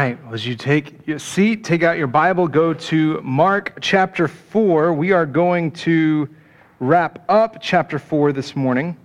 right, 0.00 0.24
well, 0.24 0.32
as 0.32 0.46
you 0.46 0.56
take 0.56 1.06
your 1.06 1.18
seat, 1.18 1.64
take 1.64 1.82
out 1.82 1.98
your 1.98 2.06
Bible, 2.06 2.48
go 2.48 2.72
to 2.72 3.20
Mark 3.20 3.76
chapter 3.82 4.26
4. 4.26 4.94
We 4.94 5.12
are 5.12 5.26
going 5.26 5.70
to 5.72 6.30
wrap 6.80 7.22
up 7.28 7.58
chapter 7.60 7.98
4 7.98 8.32
this 8.32 8.56
morning. 8.56 8.96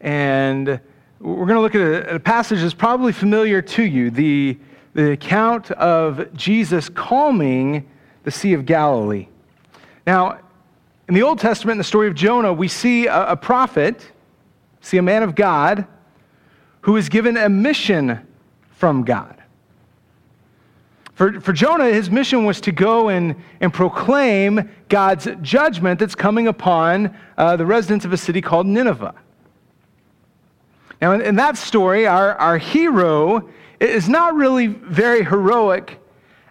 And 0.00 0.80
we're 1.20 1.46
going 1.46 1.56
to 1.56 1.60
look 1.60 1.74
at 1.74 1.82
a, 1.82 2.14
a 2.14 2.18
passage 2.18 2.62
that's 2.62 2.72
probably 2.72 3.12
familiar 3.12 3.60
to 3.60 3.82
you 3.82 4.10
the, 4.10 4.58
the 4.94 5.10
account 5.10 5.70
of 5.72 6.32
Jesus 6.32 6.88
calming 6.88 7.86
the 8.24 8.30
Sea 8.30 8.54
of 8.54 8.64
Galilee. 8.64 9.28
Now, 10.06 10.38
in 11.06 11.12
the 11.12 11.22
Old 11.22 11.38
Testament, 11.38 11.72
in 11.72 11.78
the 11.78 11.84
story 11.84 12.08
of 12.08 12.14
Jonah, 12.14 12.54
we 12.54 12.66
see 12.66 13.08
a, 13.08 13.32
a 13.32 13.36
prophet, 13.36 14.10
see 14.80 14.96
a 14.96 15.02
man 15.02 15.22
of 15.22 15.34
God, 15.34 15.86
who 16.80 16.96
is 16.96 17.10
given 17.10 17.36
a 17.36 17.50
mission 17.50 18.26
from 18.82 19.04
God. 19.04 19.40
For, 21.14 21.40
for 21.40 21.52
Jonah, 21.52 21.92
his 21.92 22.10
mission 22.10 22.44
was 22.44 22.60
to 22.62 22.72
go 22.72 23.10
and, 23.10 23.36
and 23.60 23.72
proclaim 23.72 24.68
God's 24.88 25.28
judgment 25.40 26.00
that's 26.00 26.16
coming 26.16 26.48
upon 26.48 27.16
uh, 27.38 27.54
the 27.54 27.64
residents 27.64 28.04
of 28.04 28.12
a 28.12 28.16
city 28.16 28.40
called 28.40 28.66
Nineveh. 28.66 29.14
Now, 31.00 31.12
in, 31.12 31.20
in 31.20 31.36
that 31.36 31.56
story, 31.56 32.08
our, 32.08 32.34
our 32.34 32.58
hero 32.58 33.48
is 33.78 34.08
not 34.08 34.34
really 34.34 34.66
very 34.66 35.24
heroic 35.24 36.00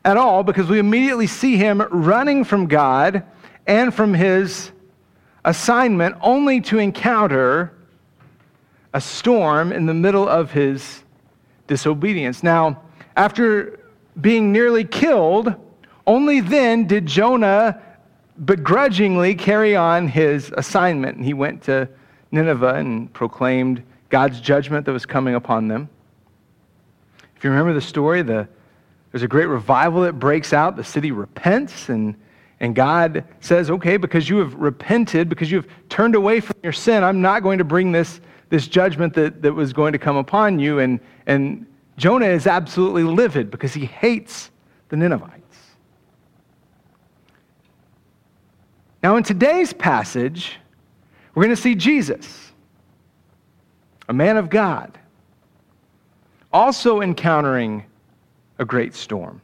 at 0.05 0.15
all 0.15 0.41
because 0.41 0.69
we 0.69 0.79
immediately 0.79 1.27
see 1.27 1.57
him 1.57 1.81
running 1.91 2.45
from 2.45 2.67
God 2.67 3.25
and 3.67 3.93
from 3.93 4.13
his 4.13 4.71
assignment 5.43 6.15
only 6.21 6.61
to 6.61 6.77
encounter 6.77 7.73
a 8.93 9.01
storm 9.01 9.73
in 9.73 9.85
the 9.85 9.93
middle 9.93 10.29
of 10.29 10.51
his 10.51 11.03
disobedience. 11.71 12.43
Now, 12.43 12.81
after 13.15 13.79
being 14.19 14.51
nearly 14.51 14.83
killed, 14.83 15.55
only 16.05 16.41
then 16.41 16.85
did 16.85 17.05
Jonah 17.05 17.81
begrudgingly 18.43 19.35
carry 19.35 19.73
on 19.73 20.09
his 20.09 20.53
assignment. 20.57 21.23
He 21.23 21.33
went 21.33 21.63
to 21.63 21.87
Nineveh 22.29 22.75
and 22.75 23.13
proclaimed 23.13 23.83
God's 24.09 24.41
judgment 24.41 24.85
that 24.85 24.91
was 24.91 25.05
coming 25.05 25.35
upon 25.35 25.69
them. 25.69 25.87
If 27.37 27.45
you 27.45 27.49
remember 27.51 27.71
the 27.71 27.79
story, 27.79 28.21
the, 28.21 28.49
there's 29.13 29.23
a 29.23 29.29
great 29.29 29.45
revival 29.45 30.01
that 30.01 30.19
breaks 30.19 30.51
out. 30.51 30.75
The 30.75 30.83
city 30.83 31.13
repents, 31.13 31.87
and, 31.87 32.15
and 32.59 32.75
God 32.75 33.23
says, 33.39 33.69
Okay, 33.69 33.95
because 33.95 34.27
you 34.27 34.39
have 34.39 34.55
repented, 34.55 35.29
because 35.29 35.49
you 35.49 35.61
have 35.61 35.69
turned 35.87 36.15
away 36.15 36.41
from 36.41 36.57
your 36.63 36.73
sin, 36.73 37.01
I'm 37.01 37.21
not 37.21 37.43
going 37.43 37.59
to 37.59 37.63
bring 37.63 37.93
this 37.93 38.19
this 38.51 38.67
judgment 38.67 39.13
that, 39.13 39.41
that 39.41 39.53
was 39.53 39.71
going 39.71 39.93
to 39.93 39.97
come 39.97 40.17
upon 40.17 40.59
you. 40.59 40.79
And, 40.79 40.99
and 41.25 41.65
Jonah 41.97 42.27
is 42.27 42.45
absolutely 42.45 43.03
livid 43.03 43.49
because 43.49 43.73
he 43.73 43.85
hates 43.85 44.51
the 44.89 44.97
Ninevites. 44.97 45.57
Now, 49.01 49.15
in 49.15 49.23
today's 49.23 49.71
passage, 49.71 50.57
we're 51.33 51.43
going 51.43 51.55
to 51.55 51.61
see 51.61 51.75
Jesus, 51.75 52.51
a 54.09 54.13
man 54.13 54.35
of 54.35 54.49
God, 54.49 54.99
also 56.51 56.99
encountering 56.99 57.85
a 58.59 58.65
great 58.65 58.93
storm. 58.93 59.41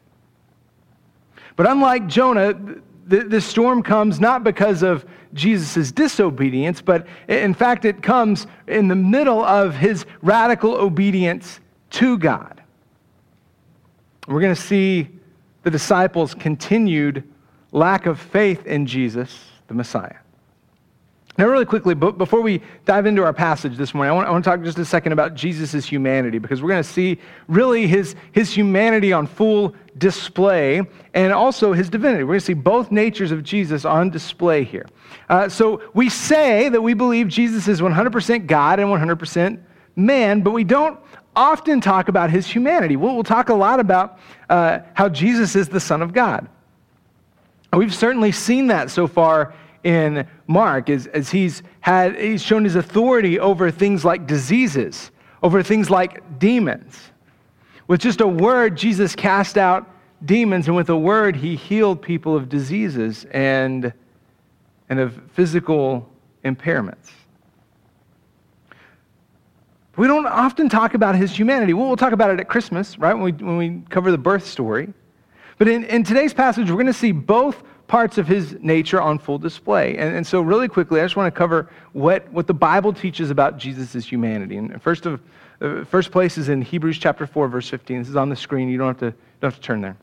But 1.55 1.65
unlike 1.65 2.07
Jonah, 2.07 2.53
the, 3.07 3.23
the 3.23 3.41
storm 3.41 3.81
comes 3.81 4.19
not 4.19 4.43
because 4.43 4.83
of 4.83 5.05
Jesus' 5.33 5.91
disobedience, 5.91 6.81
but 6.81 7.07
in 7.27 7.53
fact, 7.53 7.85
it 7.85 8.03
comes 8.03 8.47
in 8.67 8.87
the 8.87 8.95
middle 8.95 9.43
of 9.43 9.75
his 9.75 10.05
radical 10.21 10.75
obedience 10.75 11.59
to 11.91 12.17
God. 12.17 12.61
We're 14.27 14.41
going 14.41 14.55
to 14.55 14.61
see 14.61 15.09
the 15.63 15.71
disciples' 15.71 16.33
continued 16.33 17.23
lack 17.71 18.05
of 18.05 18.19
faith 18.19 18.65
in 18.65 18.85
Jesus, 18.85 19.45
the 19.67 19.73
Messiah. 19.73 20.17
Now, 21.37 21.45
really 21.45 21.65
quickly, 21.65 21.93
before 21.93 22.41
we 22.41 22.63
dive 22.85 23.05
into 23.05 23.23
our 23.23 23.33
passage 23.33 23.77
this 23.77 23.93
morning, 23.93 24.09
I 24.09 24.15
want, 24.15 24.27
I 24.27 24.31
want 24.31 24.43
to 24.43 24.49
talk 24.49 24.63
just 24.63 24.79
a 24.79 24.85
second 24.85 25.11
about 25.11 25.35
Jesus' 25.35 25.85
humanity 25.85 26.39
because 26.39 26.63
we're 26.63 26.69
going 26.69 26.81
to 26.81 26.89
see 26.89 27.19
really 27.47 27.85
his, 27.85 28.15
his 28.31 28.51
humanity 28.51 29.13
on 29.13 29.27
full 29.27 29.75
display 29.99 30.81
and 31.13 31.31
also 31.31 31.73
his 31.73 31.89
divinity. 31.89 32.23
We're 32.23 32.33
going 32.33 32.39
to 32.39 32.45
see 32.45 32.53
both 32.53 32.91
natures 32.91 33.31
of 33.31 33.43
Jesus 33.43 33.85
on 33.85 34.09
display 34.09 34.63
here. 34.63 34.87
Uh, 35.29 35.47
so 35.47 35.83
we 35.93 36.09
say 36.09 36.69
that 36.69 36.81
we 36.81 36.95
believe 36.95 37.27
Jesus 37.27 37.67
is 37.67 37.81
100% 37.81 38.47
God 38.47 38.79
and 38.79 38.89
100% 38.89 39.61
man, 39.95 40.41
but 40.41 40.51
we 40.51 40.63
don't 40.63 40.99
often 41.35 41.79
talk 41.79 42.07
about 42.07 42.31
his 42.31 42.47
humanity. 42.47 42.95
We'll, 42.95 43.13
we'll 43.13 43.23
talk 43.23 43.49
a 43.49 43.53
lot 43.53 43.79
about 43.79 44.17
uh, 44.49 44.79
how 44.95 45.07
Jesus 45.07 45.55
is 45.55 45.69
the 45.69 45.79
Son 45.79 46.01
of 46.01 46.13
God. 46.13 46.47
We've 47.73 47.93
certainly 47.93 48.31
seen 48.31 48.67
that 48.67 48.89
so 48.89 49.05
far 49.05 49.53
in 49.83 50.27
Mark 50.47 50.89
as, 50.89 51.07
as 51.07 51.29
he's 51.29 51.63
had 51.81 52.19
he's 52.19 52.41
shown 52.41 52.63
his 52.63 52.75
authority 52.75 53.39
over 53.39 53.71
things 53.71 54.03
like 54.03 54.27
diseases, 54.27 55.11
over 55.43 55.63
things 55.63 55.89
like 55.89 56.39
demons. 56.39 57.11
With 57.87 58.01
just 58.01 58.21
a 58.21 58.27
word, 58.27 58.75
Jesus 58.75 59.15
cast 59.15 59.57
out 59.57 59.89
demons, 60.25 60.67
and 60.67 60.75
with 60.75 60.89
a 60.89 60.97
word, 60.97 61.35
he 61.35 61.55
healed 61.55 62.01
people 62.01 62.35
of 62.35 62.49
diseases 62.49 63.25
and, 63.31 63.93
and 64.89 64.99
of 64.99 65.19
physical 65.33 66.09
impairments. 66.43 67.11
We 69.95 70.07
don't 70.07 70.27
often 70.27 70.69
talk 70.69 70.93
about 70.93 71.15
his 71.15 71.35
humanity. 71.35 71.73
We'll, 71.73 71.87
we'll 71.87 71.97
talk 71.97 72.13
about 72.13 72.29
it 72.29 72.39
at 72.39 72.47
Christmas, 72.47 72.97
right, 72.99 73.13
when 73.13 73.23
we, 73.23 73.31
when 73.31 73.57
we 73.57 73.81
cover 73.89 74.11
the 74.11 74.17
birth 74.17 74.45
story. 74.45 74.93
But 75.57 75.67
in, 75.67 75.85
in 75.85 76.03
today's 76.03 76.33
passage, 76.33 76.69
we're 76.69 76.75
going 76.75 76.85
to 76.87 76.93
see 76.93 77.11
both 77.11 77.63
parts 77.87 78.17
of 78.17 78.27
his 78.27 78.57
nature 78.61 79.01
on 79.01 79.17
full 79.17 79.37
display. 79.37 79.97
And, 79.97 80.15
and 80.15 80.27
so, 80.27 80.41
really 80.41 80.67
quickly, 80.67 80.99
I 80.99 81.05
just 81.05 81.15
want 81.15 81.33
to 81.33 81.37
cover 81.37 81.69
what, 81.93 82.29
what 82.31 82.47
the 82.47 82.53
Bible 82.53 82.93
teaches 82.93 83.29
about 83.29 83.57
Jesus' 83.57 84.05
humanity. 84.05 84.57
And 84.57 84.81
first, 84.81 85.05
of, 85.05 85.21
uh, 85.61 85.83
first 85.85 86.11
place 86.11 86.37
is 86.37 86.49
in 86.49 86.61
Hebrews 86.61 86.97
chapter 86.97 87.25
4, 87.25 87.47
verse 87.47 87.69
15. 87.69 87.99
This 87.99 88.09
is 88.09 88.15
on 88.15 88.29
the 88.29 88.35
screen. 88.35 88.69
You 88.69 88.77
don't 88.77 88.87
have 88.87 88.99
to, 88.99 89.11
don't 89.41 89.51
have 89.51 89.55
to 89.55 89.61
turn 89.61 89.81
there. 89.81 89.97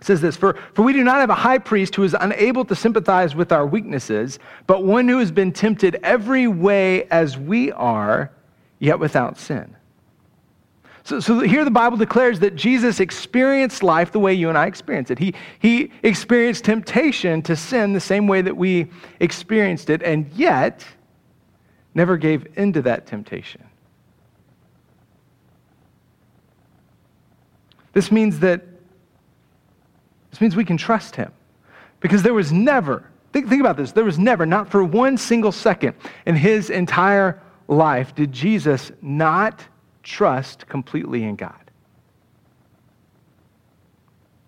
It 0.00 0.06
says 0.06 0.20
this 0.20 0.36
for, 0.36 0.54
for 0.74 0.82
we 0.82 0.92
do 0.92 1.04
not 1.04 1.20
have 1.20 1.30
a 1.30 1.34
high 1.34 1.58
priest 1.58 1.94
who 1.94 2.04
is 2.04 2.16
unable 2.18 2.64
to 2.64 2.74
sympathize 2.74 3.34
with 3.34 3.52
our 3.52 3.66
weaknesses, 3.66 4.38
but 4.66 4.82
one 4.82 5.06
who 5.06 5.18
has 5.18 5.30
been 5.30 5.52
tempted 5.52 6.00
every 6.02 6.48
way 6.48 7.04
as 7.04 7.36
we 7.36 7.70
are, 7.72 8.30
yet 8.78 8.98
without 8.98 9.38
sin. 9.38 9.76
So, 11.04 11.18
so 11.18 11.40
here 11.40 11.64
the 11.64 11.70
Bible 11.70 11.96
declares 11.96 12.40
that 12.40 12.56
Jesus 12.56 13.00
experienced 13.00 13.82
life 13.82 14.12
the 14.12 14.18
way 14.18 14.34
you 14.34 14.48
and 14.48 14.58
I 14.58 14.66
experience 14.66 15.10
it. 15.10 15.18
He, 15.18 15.34
he 15.58 15.90
experienced 16.02 16.64
temptation 16.64 17.42
to 17.42 17.56
sin 17.56 17.92
the 17.92 18.00
same 18.00 18.26
way 18.26 18.42
that 18.42 18.56
we 18.56 18.90
experienced 19.18 19.90
it, 19.90 20.02
and 20.02 20.30
yet 20.34 20.84
never 21.94 22.16
gave 22.16 22.46
into 22.56 22.82
that 22.82 23.06
temptation. 23.06 23.64
This 27.92 28.12
means 28.12 28.38
that 28.40 28.62
this 30.30 30.40
means 30.40 30.56
we 30.56 30.64
can 30.64 30.76
trust 30.76 31.16
him. 31.16 31.32
Because 31.98 32.22
there 32.22 32.34
was 32.34 32.52
never, 32.52 33.04
think, 33.32 33.48
think 33.48 33.60
about 33.60 33.76
this, 33.76 33.92
there 33.92 34.04
was 34.04 34.18
never, 34.18 34.46
not 34.46 34.70
for 34.70 34.82
one 34.82 35.18
single 35.18 35.52
second 35.52 35.94
in 36.24 36.36
his 36.36 36.70
entire 36.70 37.42
life, 37.68 38.14
did 38.14 38.32
Jesus 38.32 38.90
not 39.02 39.64
trust 40.02 40.66
completely 40.68 41.24
in 41.24 41.36
God. 41.36 41.70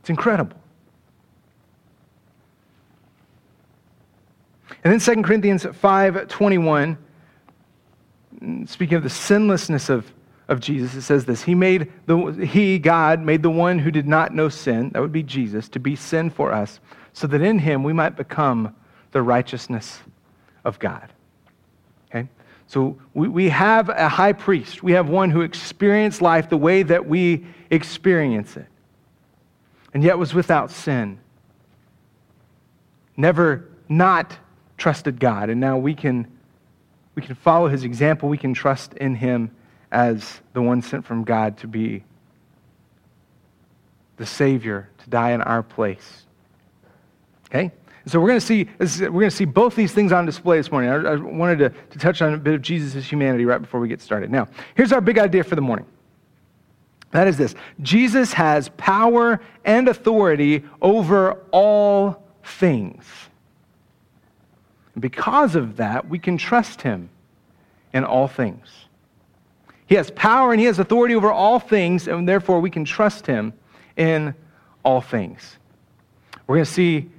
It's 0.01 0.11
incredible. 0.11 0.57
And 4.85 4.93
then 4.93 5.01
2 5.01 5.23
Corinthians 5.23 5.65
5:21 5.65 6.97
speaking 8.67 8.97
of 8.97 9.03
the 9.03 9.11
sinlessness 9.11 9.89
of, 9.89 10.13
of 10.49 10.59
Jesus, 10.59 10.95
it 10.95 11.03
says 11.03 11.25
this. 11.25 11.43
He 11.43 11.55
made 11.55 11.93
the 12.07 12.33
he 12.45 12.79
God 12.79 13.21
made 13.21 13.43
the 13.43 13.51
one 13.51 13.79
who 13.79 13.91
did 13.91 14.09
not 14.09 14.35
know 14.35 14.49
sin, 14.49 14.91
that 14.91 15.01
would 15.01 15.13
be 15.13 15.23
Jesus, 15.23 15.69
to 15.71 15.79
be 15.79 15.95
sin 15.95 16.31
for 16.31 16.53
us, 16.53 16.81
so 17.13 17.27
that 17.29 17.43
in 17.43 17.61
him 17.61 17.85
we 17.85 17.93
might 17.93 18.17
become 18.17 18.75
the 19.13 19.23
righteousness 19.23 20.01
of 20.65 20.79
God. 20.79 21.13
So 22.73 22.97
we, 23.13 23.29
we 23.29 23.49
have 23.51 23.91
a 23.91 24.09
high 24.09 24.33
priest. 24.33 24.83
We 24.83 24.93
have 24.93 25.07
one 25.07 25.29
who 25.29 25.43
experienced 25.43 26.23
life 26.23 26.49
the 26.49 26.57
way 26.57 26.83
that 26.83 27.05
we 27.05 27.45
experience 27.69 28.57
it, 28.57 28.65
and 29.93 30.03
yet 30.03 30.17
was 30.17 30.33
without 30.33 30.71
sin. 30.71 31.19
Never 33.15 33.69
not 33.91 34.39
trusted 34.79 35.21
God. 35.21 35.51
And 35.51 35.61
now 35.61 35.77
we 35.77 35.95
can, 35.95 36.27
we 37.15 37.21
can 37.21 37.35
follow 37.35 37.69
his 37.69 37.85
example. 37.85 38.31
We 38.31 38.39
can 38.39 38.55
trust 38.55 38.95
in 38.95 39.17
him 39.17 39.51
as 39.91 40.41
the 40.55 40.63
one 40.63 40.81
sent 40.81 41.05
from 41.05 41.25
God 41.25 41.59
to 41.59 41.67
be 41.67 42.05
the 44.17 44.25
Savior, 44.25 44.89
to 45.05 45.11
die 45.11 45.33
in 45.33 45.43
our 45.43 45.63
place. 45.63 46.25
Okay? 47.51 47.71
So 48.07 48.21
we're 48.21 48.29
going 48.29 48.41
to 48.41 48.47
see 48.47 48.69
we're 48.79 49.11
going 49.11 49.31
to 49.31 49.37
see 49.37 49.45
both 49.45 49.77
these 49.77 49.93
things 49.93 50.13
on 50.13 50.27
display 50.27 50.57
this 50.57 50.73
morning. 50.73 50.91
I, 50.91 51.13
I 51.13 51.15
wanted 51.17 51.59
to, 51.59 51.69
to 51.71 51.99
touch 51.99 52.21
on 52.21 52.35
a 52.35 52.39
bit 52.39 52.55
of 52.55 52.63
Jesus' 52.63 53.05
humanity 53.05 53.45
right 53.45 53.61
before 53.61 53.81
we 53.81 53.89
get 53.89 54.01
started. 54.01 54.31
Now, 54.31 54.49
here's 54.75 54.93
our 54.93 55.01
big 55.01 55.19
idea 55.19 55.45
for 55.45 55.55
the 55.55 55.63
morning. 55.63 55.87
That 57.13 57.29
is 57.29 57.37
this 57.37 57.55
Jesus 57.81 58.33
has 58.33 58.71
power 58.71 59.41
and 59.65 59.89
authority 59.89 60.65
over 60.81 61.35
all 61.53 62.25
things. 62.43 63.05
And 64.95 65.03
because 65.03 65.55
of 65.55 65.77
that, 65.77 66.09
we 66.09 66.19
can 66.19 66.37
trust 66.37 66.83
him 66.83 67.09
in 67.93 68.05
all 68.05 68.29
things. 68.29 68.69
He 69.87 69.95
has 69.95 70.11
power 70.11 70.53
and 70.53 70.61
he 70.61 70.67
has 70.67 70.79
authority 70.79 71.15
over 71.15 71.31
all 71.31 71.59
things, 71.59 72.09
and 72.09 72.29
therefore 72.29 72.61
we 72.61 72.71
can 72.71 72.85
trust 72.85 73.27
him 73.27 73.53
in 73.97 74.35
all 74.85 75.01
things. 75.01 75.59
We're 76.47 76.57
going 76.57 76.65
to 76.65 76.73
see 76.73 77.11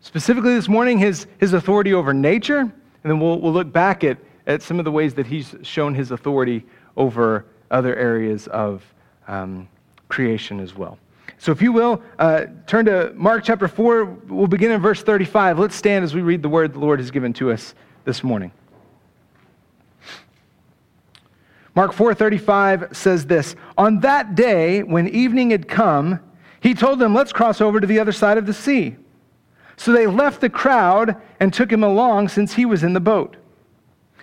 specifically 0.00 0.54
this 0.54 0.68
morning 0.68 0.98
his, 0.98 1.26
his 1.38 1.52
authority 1.52 1.94
over 1.94 2.12
nature, 2.12 2.60
and 2.60 2.72
then 3.04 3.20
we'll, 3.20 3.40
we'll 3.40 3.52
look 3.52 3.72
back 3.72 4.04
at, 4.04 4.18
at 4.46 4.62
some 4.62 4.78
of 4.78 4.84
the 4.84 4.90
ways 4.90 5.14
that 5.14 5.26
he's 5.26 5.54
shown 5.62 5.94
his 5.94 6.10
authority 6.10 6.64
over 6.96 7.46
other 7.70 7.94
areas 7.96 8.46
of 8.48 8.82
um, 9.28 9.68
creation 10.08 10.60
as 10.60 10.74
well. 10.74 10.98
So, 11.38 11.52
if 11.52 11.62
you 11.62 11.72
will, 11.72 12.02
uh, 12.18 12.46
turn 12.66 12.84
to 12.86 13.12
Mark 13.14 13.44
chapter 13.44 13.68
4. 13.68 14.04
We'll 14.04 14.46
begin 14.46 14.72
in 14.72 14.80
verse 14.82 15.02
35. 15.02 15.58
Let's 15.58 15.76
stand 15.76 16.04
as 16.04 16.14
we 16.14 16.20
read 16.20 16.42
the 16.42 16.48
word 16.48 16.74
the 16.74 16.80
Lord 16.80 16.98
has 16.98 17.10
given 17.10 17.32
to 17.34 17.50
us 17.50 17.74
this 18.04 18.22
morning. 18.22 18.52
Mark 21.74 21.92
4:35 21.92 22.88
says 22.94 23.26
this, 23.26 23.54
"On 23.78 24.00
that 24.00 24.34
day 24.34 24.82
when 24.82 25.08
evening 25.08 25.50
had 25.50 25.68
come, 25.68 26.18
he 26.58 26.74
told 26.74 26.98
them, 26.98 27.14
"Let's 27.14 27.32
cross 27.32 27.60
over 27.60 27.80
to 27.80 27.86
the 27.86 28.00
other 28.00 28.12
side 28.12 28.36
of 28.36 28.44
the 28.44 28.52
sea." 28.52 28.96
So 29.80 29.92
they 29.92 30.06
left 30.06 30.42
the 30.42 30.50
crowd 30.50 31.16
and 31.40 31.54
took 31.54 31.72
him 31.72 31.82
along 31.82 32.28
since 32.28 32.52
he 32.52 32.66
was 32.66 32.82
in 32.82 32.92
the 32.92 33.00
boat. 33.00 33.38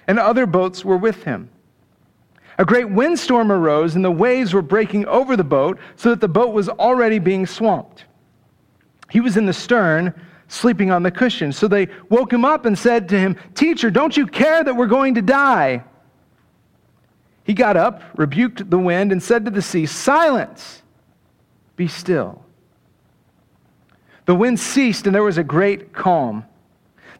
And 0.07 0.19
other 0.19 0.45
boats 0.45 0.85
were 0.85 0.97
with 0.97 1.23
him. 1.23 1.49
A 2.59 2.63
great 2.63 2.91
windstorm 2.91 3.51
arose, 3.51 3.95
and 3.95 4.05
the 4.05 4.11
waves 4.11 4.53
were 4.53 4.61
breaking 4.61 5.07
over 5.07 5.35
the 5.35 5.43
boat, 5.43 5.79
so 5.95 6.11
that 6.11 6.21
the 6.21 6.27
boat 6.27 6.53
was 6.53 6.69
already 6.69 7.17
being 7.17 7.47
swamped. 7.47 8.05
He 9.09 9.19
was 9.19 9.35
in 9.35 9.47
the 9.47 9.53
stern, 9.53 10.13
sleeping 10.47 10.91
on 10.91 11.01
the 11.01 11.09
cushion. 11.09 11.51
So 11.51 11.67
they 11.67 11.87
woke 12.09 12.31
him 12.31 12.45
up 12.45 12.67
and 12.67 12.77
said 12.77 13.09
to 13.09 13.19
him, 13.19 13.35
Teacher, 13.55 13.89
don't 13.89 14.15
you 14.15 14.27
care 14.27 14.63
that 14.63 14.75
we're 14.75 14.85
going 14.85 15.15
to 15.15 15.23
die? 15.23 15.83
He 17.45 17.55
got 17.55 17.75
up, 17.77 18.03
rebuked 18.15 18.69
the 18.69 18.77
wind, 18.77 19.11
and 19.11 19.23
said 19.23 19.43
to 19.45 19.49
the 19.49 19.63
sea, 19.63 19.87
Silence, 19.87 20.83
be 21.75 21.87
still. 21.87 22.43
The 24.27 24.35
wind 24.35 24.59
ceased, 24.59 25.07
and 25.07 25.15
there 25.15 25.23
was 25.23 25.37
a 25.37 25.43
great 25.43 25.93
calm. 25.93 26.43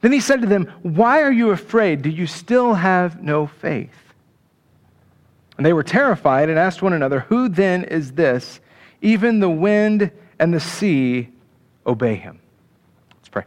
Then 0.01 0.11
he 0.11 0.19
said 0.19 0.41
to 0.41 0.47
them, 0.47 0.65
Why 0.83 1.21
are 1.23 1.31
you 1.31 1.51
afraid? 1.51 2.01
Do 2.01 2.09
you 2.09 2.27
still 2.27 2.73
have 2.73 3.23
no 3.23 3.47
faith? 3.47 4.13
And 5.55 5.65
they 5.65 5.71
were 5.71 5.83
terrified 5.83 6.49
and 6.49 6.59
asked 6.59 6.81
one 6.81 6.91
another, 6.91 7.21
Who 7.21 7.47
then 7.47 7.85
is 7.85 8.11
this? 8.11 8.59
Even 9.01 9.39
the 9.39 9.49
wind 9.49 10.11
and 10.37 10.53
the 10.53 10.59
sea 10.59 11.29
obey 11.85 12.15
him. 12.15 12.39
Let's 13.15 13.29
pray. 13.29 13.45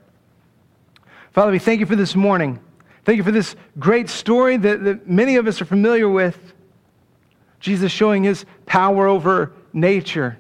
Father, 1.33 1.53
we 1.53 1.59
thank 1.59 1.81
you 1.81 1.87
for 1.87 1.97
this 1.97 2.17
morning. 2.17 2.59
Thank 3.05 3.19
you 3.19 3.25
for 3.25 3.31
this 3.31 3.57
great 3.79 4.09
story 4.09 4.57
that, 4.57 4.83
that 4.85 5.07
many 5.07 5.37
of 5.37 5.47
us 5.47 5.61
are 5.61 5.67
familiar 5.67 6.09
with. 6.09 6.55
Jesus 7.61 7.93
showing 7.93 8.25
his 8.25 8.47
power 8.65 9.07
over 9.07 9.53
nature. 9.75 10.39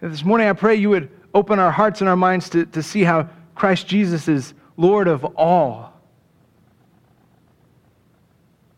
This 0.00 0.24
morning, 0.24 0.48
I 0.48 0.52
pray 0.52 0.74
you 0.74 0.90
would 0.90 1.10
open 1.32 1.58
our 1.58 1.70
hearts 1.70 2.00
and 2.00 2.08
our 2.08 2.16
minds 2.16 2.50
to, 2.50 2.66
to 2.66 2.82
see 2.82 3.02
how 3.02 3.28
Christ 3.54 3.86
Jesus 3.86 4.28
is 4.28 4.52
Lord 4.76 5.08
of 5.08 5.24
all. 5.36 5.92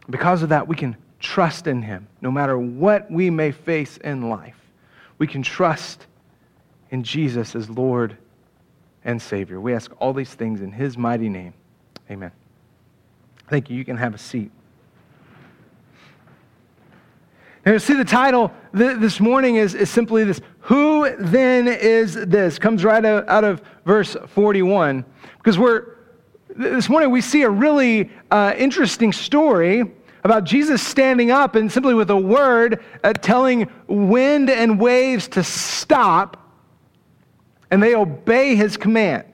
Because 0.08 0.42
of 0.42 0.50
that, 0.50 0.68
we 0.68 0.76
can 0.76 0.96
trust 1.18 1.66
in 1.66 1.82
him 1.82 2.06
no 2.20 2.30
matter 2.30 2.56
what 2.56 3.10
we 3.10 3.30
may 3.30 3.50
face 3.50 3.96
in 3.98 4.28
life. 4.28 4.56
We 5.18 5.26
can 5.26 5.42
trust 5.42 6.06
in 6.90 7.02
Jesus 7.02 7.56
as 7.56 7.68
Lord 7.68 8.16
and 9.04 9.20
Savior. 9.20 9.60
We 9.60 9.74
ask 9.74 9.90
all 9.98 10.12
these 10.12 10.32
things 10.32 10.62
in 10.62 10.70
his 10.70 10.96
mighty 10.96 11.28
name. 11.28 11.52
Amen. 12.10 12.30
Thank 13.48 13.70
you. 13.70 13.76
You 13.76 13.84
can 13.84 13.96
have 13.96 14.14
a 14.14 14.18
seat. 14.18 14.52
Now, 17.66 17.72
you 17.72 17.78
see, 17.80 17.94
the 17.94 18.04
title 18.04 18.52
this 18.72 19.20
morning 19.20 19.56
is, 19.56 19.74
is 19.74 19.90
simply 19.90 20.24
this 20.24 20.40
Who 20.68 21.16
then 21.16 21.66
is 21.66 22.12
this? 22.12 22.58
Comes 22.58 22.84
right 22.84 23.02
out 23.02 23.42
of 23.42 23.62
verse 23.86 24.18
41. 24.26 25.02
Because 25.38 25.58
we're, 25.58 25.94
this 26.54 26.90
morning 26.90 27.10
we 27.10 27.22
see 27.22 27.40
a 27.40 27.48
really 27.48 28.10
uh, 28.30 28.52
interesting 28.54 29.10
story 29.14 29.90
about 30.24 30.44
Jesus 30.44 30.86
standing 30.86 31.30
up 31.30 31.54
and 31.54 31.72
simply 31.72 31.94
with 31.94 32.10
a 32.10 32.16
word 32.18 32.84
uh, 33.02 33.14
telling 33.14 33.70
wind 33.86 34.50
and 34.50 34.78
waves 34.78 35.26
to 35.28 35.42
stop, 35.42 36.36
and 37.70 37.82
they 37.82 37.94
obey 37.94 38.54
his 38.54 38.76
command. 38.76 39.24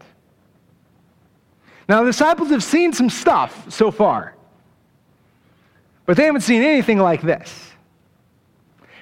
Now, 1.88 2.02
the 2.02 2.10
disciples 2.10 2.50
have 2.50 2.62
seen 2.62 2.92
some 2.92 3.10
stuff 3.10 3.72
so 3.72 3.90
far, 3.90 4.36
but 6.06 6.16
they 6.16 6.26
haven't 6.26 6.42
seen 6.42 6.62
anything 6.62 7.00
like 7.00 7.22
this. 7.22 7.73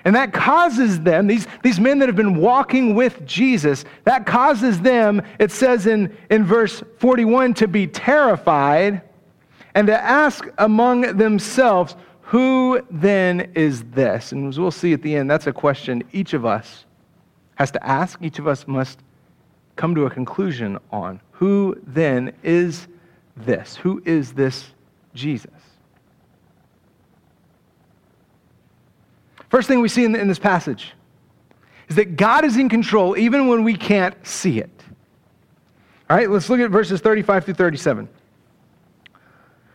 And 0.04 0.16
that 0.16 0.32
causes 0.32 1.00
them, 1.00 1.26
these, 1.26 1.46
these 1.62 1.78
men 1.78 1.98
that 2.00 2.08
have 2.08 2.16
been 2.16 2.36
walking 2.36 2.94
with 2.94 3.24
Jesus, 3.24 3.84
that 4.04 4.26
causes 4.26 4.80
them, 4.80 5.22
it 5.38 5.52
says 5.52 5.86
in, 5.86 6.16
in 6.30 6.44
verse 6.44 6.82
41, 6.98 7.54
to 7.54 7.68
be 7.68 7.86
terrified 7.86 9.02
and 9.74 9.86
to 9.86 10.02
ask 10.02 10.46
among 10.58 11.16
themselves, 11.16 11.94
Who 12.22 12.84
then 12.90 13.52
is 13.54 13.84
this? 13.84 14.32
And 14.32 14.48
as 14.48 14.58
we'll 14.58 14.70
see 14.70 14.92
at 14.92 15.02
the 15.02 15.14
end, 15.14 15.30
that's 15.30 15.46
a 15.46 15.52
question 15.52 16.02
each 16.12 16.34
of 16.34 16.44
us 16.44 16.84
has 17.54 17.70
to 17.70 17.86
ask. 17.86 18.20
Each 18.20 18.38
of 18.38 18.48
us 18.48 18.66
must 18.66 18.98
come 19.76 19.94
to 19.94 20.06
a 20.06 20.10
conclusion 20.10 20.78
on 20.90 21.20
who 21.30 21.76
then 21.86 22.32
is 22.42 22.88
this? 23.36 23.76
Who 23.76 24.02
is 24.04 24.32
this 24.32 24.70
Jesus? 25.14 25.50
First 29.52 29.68
thing 29.68 29.82
we 29.82 29.88
see 29.90 30.06
in, 30.06 30.16
in 30.16 30.28
this 30.28 30.38
passage 30.38 30.94
is 31.90 31.96
that 31.96 32.16
God 32.16 32.46
is 32.46 32.56
in 32.56 32.70
control 32.70 33.18
even 33.18 33.48
when 33.48 33.64
we 33.64 33.76
can't 33.76 34.16
see 34.26 34.58
it. 34.58 34.70
All 36.08 36.16
right, 36.16 36.30
let's 36.30 36.48
look 36.48 36.58
at 36.58 36.70
verses 36.70 37.02
35 37.02 37.44
through 37.44 37.54
37 37.54 38.08
It 39.04 39.12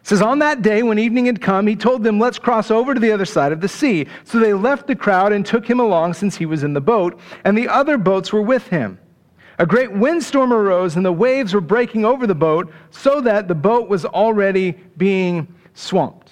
says, 0.02 0.20
On 0.24 0.40
that 0.40 0.64
day, 0.64 0.82
when 0.82 0.98
evening 0.98 1.28
had 1.28 1.40
come, 1.40 1.68
he 1.68 1.76
told 1.76 2.04
them, 2.04 2.20
Let's 2.20 2.40
cross 2.40 2.72
over 2.72 2.96
to 2.96 3.00
the 3.00 3.12
other 3.12 3.24
side 3.24 3.52
of 3.52 3.62
the 3.62 3.68
sea. 3.68 4.08
So 4.24 4.40
they 4.40 4.52
left 4.52 4.88
the 4.88 4.96
crowd 4.96 5.32
and 5.32 5.46
took 5.46 5.70
him 5.70 5.80
along 5.80 6.16
since 6.16 6.36
he 6.36 6.48
was 6.48 6.64
in 6.64 6.74
the 6.74 6.82
boat, 6.82 7.20
and 7.46 7.56
the 7.56 7.68
other 7.68 8.00
boats 8.00 8.34
were 8.34 8.42
with 8.42 8.66
him. 8.70 8.98
A 9.60 9.68
great 9.68 9.92
windstorm 9.92 10.54
arose, 10.54 10.96
and 10.96 11.06
the 11.06 11.12
waves 11.12 11.54
were 11.54 11.62
breaking 11.62 12.04
over 12.04 12.26
the 12.26 12.34
boat, 12.34 12.74
so 12.90 13.22
that 13.22 13.48
the 13.48 13.54
boat 13.54 13.90
was 13.90 14.06
already 14.06 14.72
being 14.98 15.48
swamped. 15.76 16.27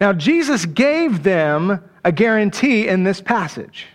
Now, 0.00 0.12
Jesus 0.12 0.64
gave 0.64 1.22
them 1.22 1.82
a 2.04 2.12
guarantee 2.12 2.86
in 2.86 3.04
this 3.04 3.20
passage. 3.20 3.86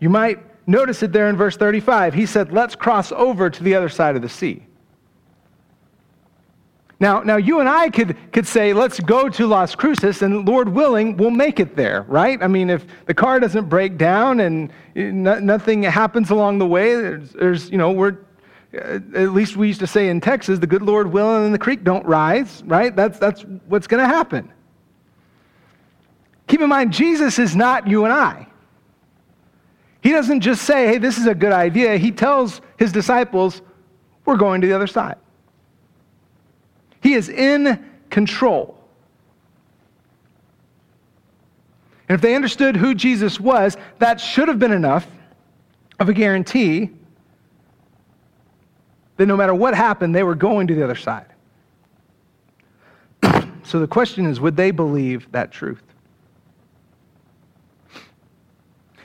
You 0.00 0.10
might 0.10 0.38
notice 0.68 1.02
it 1.02 1.12
there 1.12 1.28
in 1.28 1.36
verse 1.36 1.56
35. 1.56 2.14
He 2.14 2.26
said, 2.26 2.52
Let's 2.52 2.76
cross 2.76 3.10
over 3.10 3.50
to 3.50 3.64
the 3.64 3.74
other 3.74 3.88
side 3.88 4.16
of 4.16 4.22
the 4.22 4.28
sea. 4.28 4.68
Now, 7.00 7.20
now 7.20 7.36
you 7.36 7.60
and 7.60 7.68
I 7.68 7.90
could, 7.90 8.16
could 8.32 8.46
say, 8.46 8.72
let's 8.72 8.98
go 8.98 9.28
to 9.28 9.46
Las 9.46 9.76
Cruces, 9.76 10.22
and 10.22 10.46
Lord 10.48 10.68
willing, 10.68 11.16
we'll 11.16 11.30
make 11.30 11.60
it 11.60 11.76
there, 11.76 12.02
right? 12.08 12.42
I 12.42 12.48
mean, 12.48 12.70
if 12.70 12.84
the 13.06 13.14
car 13.14 13.38
doesn't 13.38 13.68
break 13.68 13.96
down 13.96 14.40
and 14.40 14.70
eh, 14.96 15.10
nothing 15.12 15.84
happens 15.84 16.30
along 16.30 16.58
the 16.58 16.66
way, 16.66 16.96
there's, 16.96 17.30
there's 17.32 17.70
you 17.70 17.78
know, 17.78 17.92
we're, 17.92 18.18
Uh, 18.74 19.00
at 19.14 19.30
least 19.32 19.56
we 19.56 19.66
used 19.66 19.80
to 19.80 19.86
say 19.86 20.08
in 20.08 20.20
Texas, 20.20 20.58
the 20.58 20.66
good 20.66 20.82
Lord 20.82 21.10
willing 21.10 21.46
and 21.46 21.54
the 21.54 21.58
creek 21.58 21.84
don't 21.84 22.04
rise, 22.04 22.62
right? 22.66 22.94
That's, 22.94 23.18
that's 23.18 23.42
what's 23.66 23.86
going 23.86 24.02
to 24.02 24.08
happen. 24.08 24.52
Keep 26.46 26.60
in 26.60 26.68
mind, 26.68 26.92
Jesus 26.92 27.38
is 27.38 27.56
not 27.56 27.86
you 27.86 28.04
and 28.04 28.12
I. 28.12 28.46
He 30.02 30.10
doesn't 30.10 30.40
just 30.40 30.62
say, 30.62 30.86
hey, 30.86 30.98
this 30.98 31.18
is 31.18 31.26
a 31.26 31.34
good 31.34 31.52
idea. 31.52 31.96
He 31.96 32.10
tells 32.10 32.60
his 32.78 32.92
disciples, 32.92 33.62
we're 34.24 34.36
going 34.36 34.60
to 34.60 34.66
the 34.66 34.74
other 34.74 34.86
side. 34.86 35.16
He 37.02 37.14
is 37.14 37.28
in 37.28 37.84
control. 38.10 38.78
And 42.08 42.14
if 42.14 42.22
they 42.22 42.34
understood 42.34 42.76
who 42.76 42.94
Jesus 42.94 43.38
was, 43.38 43.76
that 43.98 44.20
should 44.20 44.48
have 44.48 44.58
been 44.58 44.72
enough 44.72 45.06
of 46.00 46.08
a 46.08 46.14
guarantee 46.14 46.90
that 49.18 49.26
no 49.26 49.36
matter 49.36 49.54
what 49.54 49.74
happened, 49.74 50.14
they 50.14 50.22
were 50.22 50.34
going 50.34 50.66
to 50.68 50.74
the 50.74 50.82
other 50.82 50.96
side. 50.96 51.26
so 53.64 53.78
the 53.78 53.86
question 53.86 54.24
is 54.24 54.40
would 54.40 54.56
they 54.56 54.70
believe 54.70 55.30
that 55.32 55.52
truth? 55.52 55.82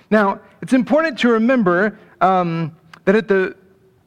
Now, 0.10 0.39
it's 0.62 0.74
important 0.74 1.17
to 1.20 1.29
remember 1.29 2.00
um, 2.22 2.75
that 3.05 3.15
at 3.15 3.27
the 3.27 3.58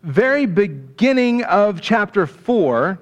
very 0.04 0.46
beginning 0.46 1.42
of 1.44 1.80
chapter 1.80 2.28
4, 2.28 2.96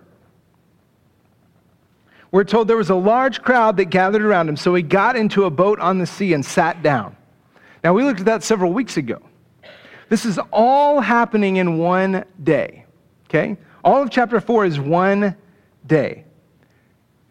we're 2.31 2.45
told 2.45 2.67
there 2.67 2.79
was 2.79 2.89
a 2.89 2.95
large 2.95 3.43
crowd 3.43 3.77
that 3.77 3.87
gathered 3.87 4.23
around 4.23 4.49
him, 4.49 4.57
so 4.57 4.75
he 4.75 4.83
got 4.83 5.15
into 5.15 5.45
a 5.45 5.51
boat 5.51 5.79
on 5.79 5.99
the 5.99 6.07
sea 6.07 6.33
and 6.33 6.45
sat 6.45 6.83
down. 6.83 7.15
Now, 7.85 7.93
we 7.93 8.03
looked 8.03 8.21
at 8.21 8.27
that 8.27 8.43
several 8.43 8.73
weeks 8.73 8.97
ago. 8.97 9.21
This 10.09 10.25
is 10.25 10.39
all 10.51 11.01
happening 11.01 11.57
in 11.57 11.77
one 11.77 12.25
day, 12.43 12.84
okay? 13.35 13.57
All 13.83 14.03
of 14.03 14.11
chapter 14.11 14.41
4 14.41 14.65
is 14.65 14.81
one 14.81 15.37
day. 15.87 16.25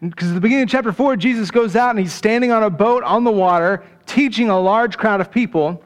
Because 0.02 0.30
at 0.30 0.34
the 0.34 0.42
beginning 0.42 0.64
of 0.64 0.70
chapter 0.70 0.92
4, 0.92 1.16
Jesus 1.16 1.50
goes 1.50 1.76
out 1.76 1.92
and 1.92 2.00
he's 2.00 2.14
standing 2.14 2.52
on 2.52 2.64
a 2.64 2.70
boat 2.70 3.04
on 3.04 3.24
the 3.24 3.32
water, 3.32 3.84
teaching 4.06 4.50
a 4.50 4.60
large 4.60 4.98
crowd 4.98 5.22
of 5.22 5.32
people. 5.32 5.82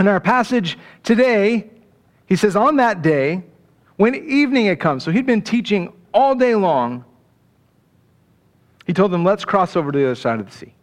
In 0.00 0.08
our 0.08 0.18
passage 0.18 0.76
today, 1.04 1.70
he 2.26 2.34
says, 2.34 2.56
On 2.56 2.76
that 2.76 3.02
day, 3.02 3.44
when 3.96 4.14
evening 4.14 4.66
had 4.66 4.80
come, 4.80 4.98
so 4.98 5.10
he'd 5.10 5.26
been 5.26 5.42
teaching 5.42 5.92
all 6.12 6.34
day 6.34 6.54
long, 6.54 7.04
he 8.86 8.92
told 8.92 9.12
them, 9.12 9.24
Let's 9.24 9.44
cross 9.44 9.76
over 9.76 9.92
to 9.92 9.98
the 9.98 10.06
other 10.06 10.14
side 10.16 10.40
of 10.40 10.46
the 10.46 10.52
sea. 10.52 10.74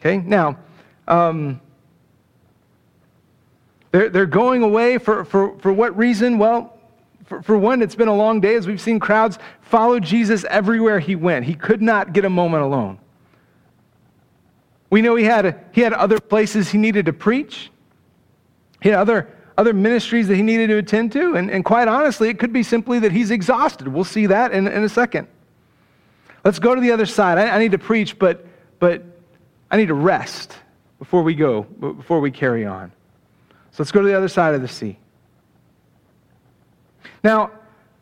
Okay, 0.00 0.18
now, 0.18 0.58
um, 1.06 1.60
they're, 3.94 4.10
they're 4.10 4.26
going 4.26 4.64
away 4.64 4.98
for, 4.98 5.24
for, 5.24 5.56
for 5.60 5.72
what 5.72 5.96
reason? 5.96 6.36
Well, 6.36 6.76
for, 7.26 7.42
for 7.42 7.56
one, 7.56 7.80
it's 7.80 7.94
been 7.94 8.08
a 8.08 8.14
long 8.14 8.40
day 8.40 8.56
as 8.56 8.66
we've 8.66 8.80
seen 8.80 8.98
crowds 8.98 9.38
follow 9.60 10.00
Jesus 10.00 10.44
everywhere 10.50 10.98
he 10.98 11.14
went. 11.14 11.44
He 11.44 11.54
could 11.54 11.80
not 11.80 12.12
get 12.12 12.24
a 12.24 12.28
moment 12.28 12.64
alone. 12.64 12.98
We 14.90 15.00
know 15.00 15.14
he 15.14 15.22
had, 15.22 15.66
he 15.70 15.80
had 15.80 15.92
other 15.92 16.18
places 16.18 16.70
he 16.70 16.76
needed 16.76 17.06
to 17.06 17.12
preach, 17.12 17.70
he 18.82 18.88
had 18.88 18.98
other, 18.98 19.28
other 19.56 19.72
ministries 19.72 20.26
that 20.26 20.34
he 20.34 20.42
needed 20.42 20.70
to 20.70 20.78
attend 20.78 21.12
to. 21.12 21.36
And, 21.36 21.48
and 21.48 21.64
quite 21.64 21.86
honestly, 21.86 22.28
it 22.28 22.40
could 22.40 22.52
be 22.52 22.64
simply 22.64 22.98
that 22.98 23.12
he's 23.12 23.30
exhausted. 23.30 23.86
We'll 23.86 24.02
see 24.02 24.26
that 24.26 24.50
in, 24.50 24.66
in 24.66 24.82
a 24.82 24.88
second. 24.88 25.28
Let's 26.44 26.58
go 26.58 26.74
to 26.74 26.80
the 26.80 26.90
other 26.90 27.06
side. 27.06 27.38
I, 27.38 27.54
I 27.54 27.58
need 27.60 27.70
to 27.70 27.78
preach, 27.78 28.18
but, 28.18 28.44
but 28.80 29.04
I 29.70 29.76
need 29.76 29.86
to 29.86 29.94
rest 29.94 30.52
before 30.98 31.22
we 31.22 31.36
go, 31.36 31.62
before 31.62 32.18
we 32.18 32.32
carry 32.32 32.66
on. 32.66 32.90
So 33.74 33.82
let's 33.82 33.90
go 33.90 34.02
to 34.02 34.06
the 34.06 34.14
other 34.14 34.28
side 34.28 34.54
of 34.54 34.62
the 34.62 34.68
sea. 34.68 34.96
Now, 37.24 37.50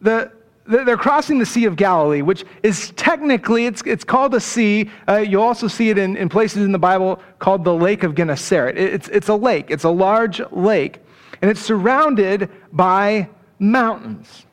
the, 0.02 0.30
they're 0.66 0.98
crossing 0.98 1.38
the 1.38 1.46
Sea 1.46 1.64
of 1.64 1.76
Galilee, 1.76 2.20
which 2.20 2.44
is 2.62 2.90
technically, 2.90 3.64
it's, 3.64 3.80
it's 3.86 4.04
called 4.04 4.34
a 4.34 4.40
sea. 4.40 4.90
Uh, 5.08 5.16
you'll 5.16 5.42
also 5.42 5.68
see 5.68 5.88
it 5.88 5.96
in, 5.96 6.18
in 6.18 6.28
places 6.28 6.62
in 6.62 6.72
the 6.72 6.78
Bible 6.78 7.22
called 7.38 7.64
the 7.64 7.72
Lake 7.72 8.02
of 8.02 8.14
Gennesaret. 8.14 8.76
It's, 8.76 9.08
it's 9.08 9.28
a 9.28 9.34
lake, 9.34 9.70
it's 9.70 9.84
a 9.84 9.90
large 9.90 10.42
lake, 10.50 10.98
and 11.40 11.50
it's 11.50 11.62
surrounded 11.62 12.50
by 12.70 13.30
mountains. 13.58 14.44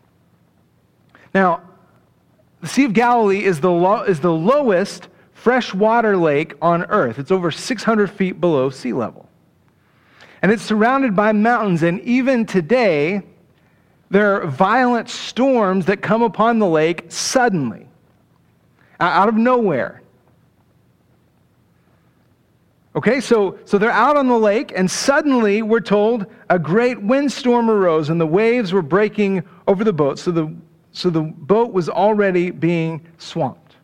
Now, 1.34 1.64
the 2.62 2.68
Sea 2.68 2.86
of 2.86 2.94
Galilee 2.94 3.44
is 3.44 3.60
the, 3.60 3.72
lo- 3.72 4.04
is 4.04 4.22
the 4.22 4.32
lowest 4.32 5.10
freshwater 5.34 6.16
lake 6.16 6.54
on 6.62 6.86
earth. 6.86 7.20
It's 7.20 7.32
over 7.32 7.52
600 7.52 8.10
feet 8.10 8.40
below 8.40 8.70
sea 8.70 8.94
level. 8.94 9.29
And 10.42 10.52
it's 10.52 10.64
surrounded 10.64 11.16
by 11.16 11.32
mountains, 11.34 11.84
and 11.84 12.00
even 12.02 12.46
today, 12.46 13.24
there 14.10 14.42
are 14.42 14.48
violent 14.48 15.10
storms 15.10 15.86
that 15.86 16.02
come 16.02 16.22
upon 16.22 16.60
the 16.60 16.68
lake 16.68 17.06
suddenly, 17.10 17.88
out 19.00 19.30
of 19.30 19.36
nowhere. 19.36 20.02
Okay, 22.96 23.22
so, 23.22 23.60
so 23.66 23.78
they're 23.78 23.92
out 23.92 24.18
on 24.18 24.28
the 24.28 24.38
lake, 24.38 24.74
and 24.76 24.90
suddenly 24.90 25.62
we're 25.62 25.80
told 25.80 26.26
a 26.50 26.58
great 26.58 27.00
windstorm 27.02 27.70
arose, 27.70 28.10
and 28.10 28.20
the 28.20 28.28
waves 28.28 28.74
were 28.74 28.82
breaking 28.82 29.44
over 29.68 29.84
the 29.84 29.94
boat. 29.94 30.18
So 30.18 30.32
the, 30.32 30.54
so 30.92 31.10
the 31.10 31.22
boat 31.22 31.72
was 31.72 31.88
already 31.88 32.50
being 32.50 33.06
swamped. 33.18 33.76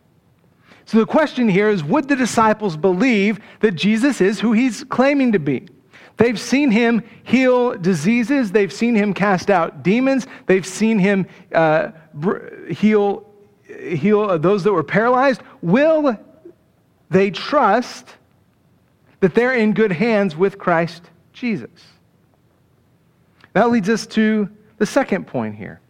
So 0.86 0.98
the 0.98 1.06
question 1.06 1.48
here 1.48 1.68
is 1.68 1.84
would 1.84 2.08
the 2.08 2.16
disciples 2.16 2.76
believe 2.76 3.40
that 3.60 3.72
Jesus 3.72 4.20
is 4.20 4.40
who 4.40 4.52
he's 4.52 4.84
claiming 4.84 5.32
to 5.32 5.38
be? 5.38 5.66
They've 6.16 6.40
seen 6.40 6.70
him 6.70 7.02
heal 7.24 7.76
diseases. 7.76 8.50
They've 8.50 8.72
seen 8.72 8.94
him 8.94 9.12
cast 9.12 9.50
out 9.50 9.82
demons. 9.82 10.26
They've 10.46 10.66
seen 10.66 10.98
him 10.98 11.26
uh, 11.52 11.90
heal, 12.70 13.28
heal 13.66 14.38
those 14.38 14.64
that 14.64 14.72
were 14.72 14.82
paralyzed. 14.82 15.42
Will 15.60 16.18
they 17.10 17.30
trust 17.30 18.14
that 19.20 19.34
they're 19.34 19.54
in 19.54 19.74
good 19.74 19.92
hands 19.92 20.36
with 20.36 20.58
Christ 20.58 21.02
Jesus? 21.32 21.70
That 23.52 23.70
leads 23.70 23.88
us 23.88 24.06
to 24.08 24.48
the 24.78 24.86
second 24.86 25.26
point 25.26 25.54
here. 25.54 25.80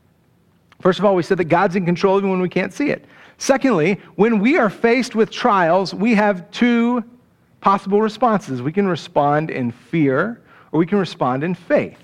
First 0.80 0.98
of 0.98 1.04
all, 1.04 1.14
we 1.14 1.22
said 1.22 1.38
that 1.38 1.44
God's 1.44 1.76
in 1.76 1.84
control 1.84 2.18
even 2.18 2.30
when 2.30 2.40
we 2.40 2.48
can't 2.48 2.72
see 2.72 2.90
it. 2.90 3.04
Secondly, 3.38 4.00
when 4.16 4.40
we 4.40 4.56
are 4.56 4.70
faced 4.70 5.14
with 5.14 5.30
trials, 5.30 5.92
we 5.92 6.14
have 6.14 6.50
two 6.50 7.04
possible 7.60 8.00
responses. 8.00 8.62
We 8.62 8.72
can 8.72 8.86
respond 8.86 9.50
in 9.50 9.72
fear 9.72 10.42
or 10.72 10.78
we 10.78 10.86
can 10.86 10.98
respond 10.98 11.44
in 11.44 11.54
faith. 11.54 11.98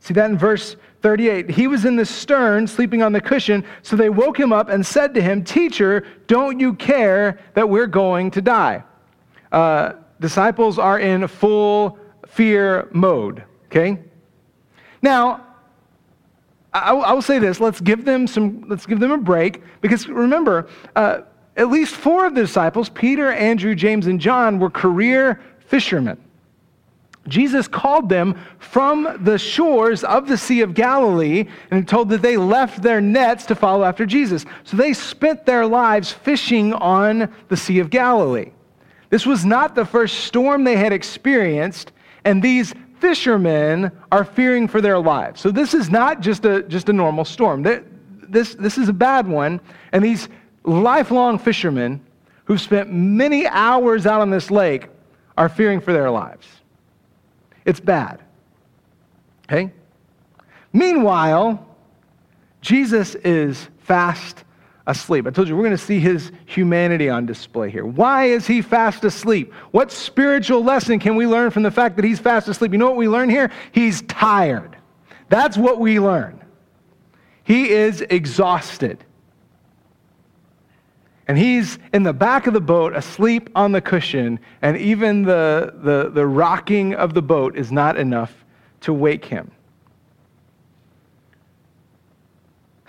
See 0.00 0.14
that 0.14 0.30
in 0.30 0.38
verse 0.38 0.76
38. 1.02 1.50
He 1.50 1.66
was 1.66 1.84
in 1.84 1.96
the 1.96 2.04
stern, 2.04 2.66
sleeping 2.66 3.02
on 3.02 3.12
the 3.12 3.20
cushion, 3.20 3.64
so 3.82 3.96
they 3.96 4.08
woke 4.08 4.38
him 4.38 4.52
up 4.52 4.68
and 4.68 4.84
said 4.84 5.14
to 5.14 5.22
him, 5.22 5.44
Teacher, 5.44 6.04
don't 6.26 6.58
you 6.58 6.74
care 6.74 7.38
that 7.54 7.68
we're 7.68 7.86
going 7.86 8.30
to 8.32 8.42
die? 8.42 8.82
Uh, 9.52 9.92
disciples 10.20 10.78
are 10.78 10.98
in 10.98 11.26
full 11.26 11.98
fear 12.26 12.88
mode, 12.92 13.44
okay? 13.66 13.98
Now, 15.02 15.46
I, 16.72 16.92
I, 16.92 17.12
will 17.12 17.22
say 17.22 17.38
this: 17.38 17.58
let's 17.58 17.80
give 17.80 18.04
them 18.04 18.26
some. 18.26 18.64
Let's 18.68 18.86
give 18.86 19.00
them 19.00 19.10
a 19.10 19.18
break 19.18 19.62
because 19.80 20.06
remember, 20.06 20.68
uh, 20.94 21.22
at 21.60 21.68
least 21.68 21.94
four 21.94 22.24
of 22.24 22.34
the 22.34 22.40
disciples, 22.40 22.88
Peter, 22.88 23.30
Andrew, 23.30 23.74
James, 23.74 24.06
and 24.06 24.18
John, 24.18 24.58
were 24.58 24.70
career 24.70 25.42
fishermen. 25.66 26.16
Jesus 27.28 27.68
called 27.68 28.08
them 28.08 28.40
from 28.58 29.18
the 29.20 29.36
shores 29.36 30.02
of 30.02 30.26
the 30.26 30.38
Sea 30.38 30.62
of 30.62 30.72
Galilee 30.72 31.44
and 31.70 31.86
told 31.86 32.08
that 32.08 32.22
they 32.22 32.38
left 32.38 32.82
their 32.82 33.02
nets 33.02 33.44
to 33.44 33.54
follow 33.54 33.84
after 33.84 34.06
Jesus. 34.06 34.46
So 34.64 34.78
they 34.78 34.94
spent 34.94 35.44
their 35.44 35.66
lives 35.66 36.10
fishing 36.10 36.72
on 36.72 37.30
the 37.48 37.58
Sea 37.58 37.78
of 37.80 37.90
Galilee. 37.90 38.52
This 39.10 39.26
was 39.26 39.44
not 39.44 39.74
the 39.74 39.84
first 39.84 40.20
storm 40.24 40.64
they 40.64 40.76
had 40.76 40.94
experienced, 40.94 41.92
and 42.24 42.42
these 42.42 42.72
fishermen 43.00 43.92
are 44.10 44.24
fearing 44.24 44.66
for 44.66 44.80
their 44.80 44.98
lives. 44.98 45.42
So 45.42 45.50
this 45.50 45.74
is 45.74 45.90
not 45.90 46.20
just 46.20 46.46
a, 46.46 46.62
just 46.62 46.88
a 46.88 46.92
normal 46.94 47.26
storm. 47.26 47.62
This, 47.62 48.54
this 48.54 48.78
is 48.78 48.88
a 48.88 48.94
bad 48.94 49.28
one, 49.28 49.60
and 49.92 50.02
these 50.02 50.30
lifelong 50.64 51.38
fishermen 51.38 52.00
who've 52.44 52.60
spent 52.60 52.92
many 52.92 53.46
hours 53.46 54.06
out 54.06 54.20
on 54.20 54.30
this 54.30 54.50
lake 54.50 54.88
are 55.36 55.48
fearing 55.48 55.80
for 55.80 55.92
their 55.92 56.10
lives. 56.10 56.46
It's 57.64 57.80
bad. 57.80 58.20
Okay? 59.44 59.72
Meanwhile, 60.72 61.66
Jesus 62.60 63.14
is 63.16 63.68
fast 63.78 64.44
asleep. 64.86 65.26
I 65.26 65.30
told 65.30 65.48
you 65.48 65.56
we're 65.56 65.62
going 65.62 65.76
to 65.76 65.78
see 65.78 66.00
his 66.00 66.32
humanity 66.46 67.08
on 67.08 67.26
display 67.26 67.70
here. 67.70 67.84
Why 67.84 68.26
is 68.26 68.46
he 68.46 68.62
fast 68.62 69.04
asleep? 69.04 69.52
What 69.70 69.90
spiritual 69.92 70.62
lesson 70.62 70.98
can 70.98 71.16
we 71.16 71.26
learn 71.26 71.50
from 71.50 71.62
the 71.62 71.70
fact 71.70 71.96
that 71.96 72.04
he's 72.04 72.18
fast 72.18 72.48
asleep? 72.48 72.72
You 72.72 72.78
know 72.78 72.86
what 72.86 72.96
we 72.96 73.08
learn 73.08 73.30
here? 73.30 73.50
He's 73.72 74.02
tired. 74.02 74.76
That's 75.28 75.56
what 75.56 75.78
we 75.78 76.00
learn. 76.00 76.42
He 77.44 77.70
is 77.70 78.00
exhausted. 78.02 79.04
And 81.30 81.38
he's 81.38 81.78
in 81.92 82.02
the 82.02 82.12
back 82.12 82.48
of 82.48 82.54
the 82.54 82.60
boat, 82.60 82.92
asleep 82.92 83.50
on 83.54 83.70
the 83.70 83.80
cushion, 83.80 84.40
and 84.62 84.76
even 84.76 85.22
the, 85.22 85.72
the, 85.76 86.10
the 86.10 86.26
rocking 86.26 86.92
of 86.94 87.14
the 87.14 87.22
boat 87.22 87.56
is 87.56 87.70
not 87.70 87.96
enough 87.96 88.44
to 88.80 88.92
wake 88.92 89.24
him. 89.24 89.48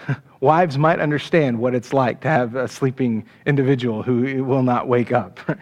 Wives 0.40 0.76
might 0.76 1.00
understand 1.00 1.60
what 1.60 1.76
it's 1.76 1.94
like 1.94 2.20
to 2.22 2.30
have 2.30 2.56
a 2.56 2.68
sleeping 2.68 3.28
individual 3.46 4.02
who 4.02 4.44
will 4.44 4.64
not 4.64 4.88
wake 4.88 5.12
up. 5.12 5.40
At 5.48 5.60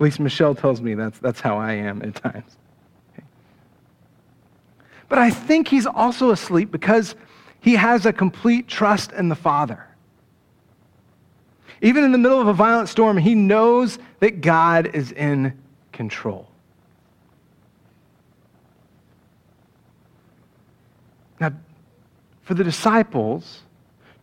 least 0.00 0.20
Michelle 0.20 0.54
tells 0.54 0.82
me 0.82 0.92
that's, 0.92 1.20
that's 1.20 1.40
how 1.40 1.56
I 1.56 1.72
am 1.72 2.02
at 2.02 2.16
times. 2.16 2.58
But 5.08 5.20
I 5.20 5.30
think 5.30 5.68
he's 5.68 5.86
also 5.86 6.32
asleep 6.32 6.70
because 6.70 7.14
he 7.62 7.76
has 7.76 8.04
a 8.04 8.12
complete 8.12 8.68
trust 8.68 9.10
in 9.12 9.30
the 9.30 9.34
Father. 9.34 9.86
Even 11.84 12.02
in 12.02 12.12
the 12.12 12.18
middle 12.18 12.40
of 12.40 12.48
a 12.48 12.54
violent 12.54 12.88
storm, 12.88 13.18
he 13.18 13.34
knows 13.34 13.98
that 14.20 14.40
God 14.40 14.92
is 14.94 15.12
in 15.12 15.52
control. 15.92 16.48
Now, 21.38 21.52
for 22.40 22.54
the 22.54 22.64
disciples, 22.64 23.64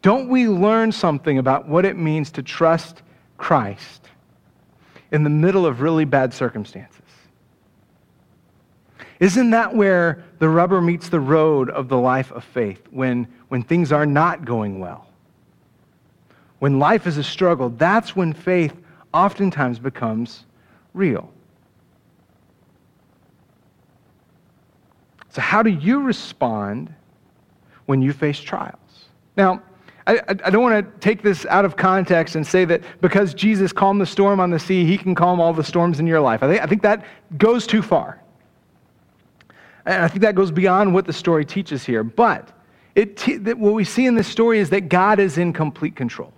don't 0.02 0.28
we 0.28 0.48
learn 0.48 0.92
something 0.92 1.38
about 1.38 1.68
what 1.68 1.86
it 1.86 1.96
means 1.96 2.32
to 2.32 2.42
trust 2.42 3.04
Christ 3.38 4.10
in 5.12 5.22
the 5.22 5.30
middle 5.30 5.68
of 5.68 5.82
really 5.82 6.06
bad 6.06 6.34
circumstances? 6.34 7.04
Isn't 9.20 9.52
that 9.52 9.76
where 9.76 10.24
the 10.40 10.50
rubber 10.50 10.82
meets 10.82 11.10
the 11.10 11.20
road 11.20 11.70
of 11.70 11.90
the 11.90 11.98
life 11.98 12.32
of 12.32 12.44
faith? 12.44 12.82
When 12.90 13.28
when 13.50 13.62
things 13.62 13.92
are 13.92 14.08
not 14.08 14.46
going 14.46 14.80
well. 14.80 15.11
When 16.62 16.78
life 16.78 17.08
is 17.08 17.18
a 17.18 17.24
struggle, 17.24 17.72
that's 17.72 18.16
when 18.16 18.34
faith 18.34 18.76
oftentimes 19.16 19.80
becomes 19.80 20.46
real. 20.94 21.34
So, 25.30 25.42
how 25.42 25.64
do 25.64 25.72
you 25.72 26.02
respond 26.02 26.94
when 27.88 28.04
you 28.04 28.14
face 28.14 28.40
trials? 28.40 28.76
Now, 29.36 29.64
I, 30.06 30.20
I 30.28 30.52
don't 30.52 30.62
want 30.62 30.86
to 30.86 31.00
take 31.00 31.24
this 31.24 31.48
out 31.48 31.66
of 31.66 31.76
context 31.78 32.36
and 32.36 32.46
say 32.46 32.64
that 32.66 32.84
because 33.02 33.34
Jesus 33.34 33.74
calmed 33.74 34.00
the 34.00 34.06
storm 34.06 34.40
on 34.40 34.52
the 34.52 34.60
sea, 34.60 34.86
he 34.86 35.00
can 35.00 35.16
calm 35.16 35.42
all 35.42 35.54
the 35.54 35.64
storms 35.64 36.00
in 36.00 36.06
your 36.06 36.22
life. 36.22 36.44
I 36.44 36.48
think, 36.48 36.62
I 36.62 36.68
think 36.68 36.84
that 36.84 37.04
goes 37.40 37.66
too 37.66 37.82
far. 37.82 38.22
And 39.88 40.04
I 40.04 40.08
think 40.08 40.22
that 40.22 40.36
goes 40.36 40.52
beyond 40.52 40.94
what 40.94 41.08
the 41.08 41.14
story 41.14 41.44
teaches 41.44 41.84
here. 41.84 42.04
But 42.04 42.56
it 42.94 43.58
what 43.58 43.74
we 43.74 43.84
see 43.84 44.06
in 44.06 44.14
this 44.14 44.28
story 44.28 44.60
is 44.60 44.70
that 44.70 44.90
God 44.90 45.20
is 45.20 45.40
in 45.40 45.54
complete 45.54 45.96
control. 45.96 46.32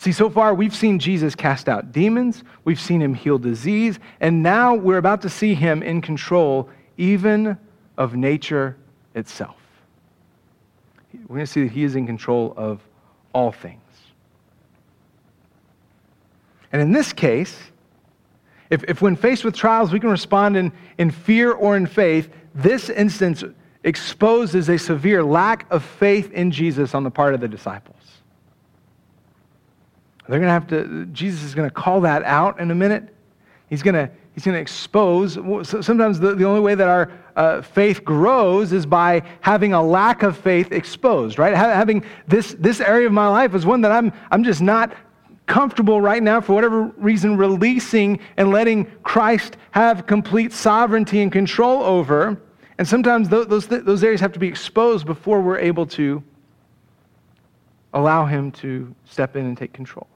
See, 0.00 0.12
so 0.12 0.30
far 0.30 0.54
we've 0.54 0.74
seen 0.74 0.98
Jesus 0.98 1.34
cast 1.34 1.68
out 1.68 1.92
demons, 1.92 2.42
we've 2.64 2.80
seen 2.80 3.02
him 3.02 3.12
heal 3.12 3.36
disease, 3.36 3.98
and 4.18 4.42
now 4.42 4.74
we're 4.74 4.96
about 4.96 5.20
to 5.20 5.28
see 5.28 5.52
him 5.52 5.82
in 5.82 6.00
control 6.00 6.70
even 6.96 7.58
of 7.98 8.14
nature 8.14 8.78
itself. 9.14 9.58
We're 11.12 11.36
going 11.36 11.40
to 11.40 11.52
see 11.52 11.64
that 11.64 11.72
he 11.72 11.84
is 11.84 11.96
in 11.96 12.06
control 12.06 12.54
of 12.56 12.80
all 13.34 13.52
things. 13.52 13.82
And 16.72 16.80
in 16.80 16.92
this 16.92 17.12
case, 17.12 17.58
if, 18.70 18.82
if 18.84 19.02
when 19.02 19.16
faced 19.16 19.44
with 19.44 19.54
trials 19.54 19.92
we 19.92 20.00
can 20.00 20.08
respond 20.08 20.56
in, 20.56 20.72
in 20.96 21.10
fear 21.10 21.52
or 21.52 21.76
in 21.76 21.84
faith, 21.84 22.30
this 22.54 22.88
instance 22.88 23.44
exposes 23.84 24.70
a 24.70 24.78
severe 24.78 25.22
lack 25.22 25.70
of 25.70 25.84
faith 25.84 26.32
in 26.32 26.50
Jesus 26.50 26.94
on 26.94 27.04
the 27.04 27.10
part 27.10 27.34
of 27.34 27.42
the 27.42 27.48
disciples. 27.48 27.99
They're 30.30 30.38
going 30.38 30.48
to 30.48 30.52
have 30.52 30.68
to, 30.68 31.06
Jesus 31.06 31.42
is 31.42 31.56
going 31.56 31.68
to 31.68 31.74
call 31.74 32.02
that 32.02 32.22
out 32.22 32.60
in 32.60 32.70
a 32.70 32.74
minute. 32.74 33.12
He's 33.68 33.82
going 33.82 33.94
to, 33.94 34.08
he's 34.32 34.44
going 34.44 34.54
to 34.54 34.60
expose. 34.60 35.34
Sometimes 35.34 36.20
the, 36.20 36.36
the 36.36 36.44
only 36.44 36.60
way 36.60 36.76
that 36.76 36.86
our 36.86 37.10
uh, 37.34 37.62
faith 37.62 38.04
grows 38.04 38.72
is 38.72 38.86
by 38.86 39.22
having 39.40 39.72
a 39.72 39.82
lack 39.82 40.22
of 40.22 40.38
faith 40.38 40.70
exposed, 40.70 41.36
right? 41.40 41.52
Having 41.52 42.04
this, 42.28 42.54
this 42.60 42.80
area 42.80 43.08
of 43.08 43.12
my 43.12 43.26
life 43.26 43.56
is 43.56 43.66
one 43.66 43.80
that 43.80 43.90
I'm, 43.90 44.12
I'm 44.30 44.44
just 44.44 44.60
not 44.60 44.94
comfortable 45.46 46.00
right 46.00 46.22
now 46.22 46.40
for 46.40 46.52
whatever 46.52 46.82
reason 46.96 47.36
releasing 47.36 48.20
and 48.36 48.52
letting 48.52 48.84
Christ 49.02 49.56
have 49.72 50.06
complete 50.06 50.52
sovereignty 50.52 51.22
and 51.22 51.32
control 51.32 51.82
over. 51.82 52.40
And 52.78 52.86
sometimes 52.86 53.28
those, 53.28 53.48
those, 53.48 53.66
those 53.66 54.04
areas 54.04 54.20
have 54.20 54.32
to 54.34 54.38
be 54.38 54.46
exposed 54.46 55.06
before 55.06 55.40
we're 55.40 55.58
able 55.58 55.86
to 55.86 56.22
allow 57.94 58.26
Him 58.26 58.52
to 58.52 58.94
step 59.06 59.34
in 59.34 59.44
and 59.44 59.58
take 59.58 59.72
control. 59.72 60.06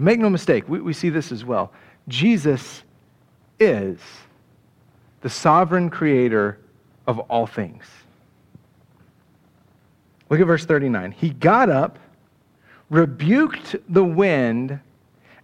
But 0.00 0.04
make 0.04 0.18
no 0.18 0.30
mistake, 0.30 0.66
we, 0.66 0.80
we 0.80 0.94
see 0.94 1.10
this 1.10 1.30
as 1.30 1.44
well. 1.44 1.74
Jesus 2.08 2.84
is 3.58 3.98
the 5.20 5.28
sovereign 5.28 5.90
creator 5.90 6.58
of 7.06 7.18
all 7.18 7.46
things. 7.46 7.84
Look 10.30 10.40
at 10.40 10.46
verse 10.46 10.64
39. 10.64 11.12
He 11.12 11.28
got 11.28 11.68
up, 11.68 11.98
rebuked 12.88 13.76
the 13.90 14.02
wind, 14.02 14.80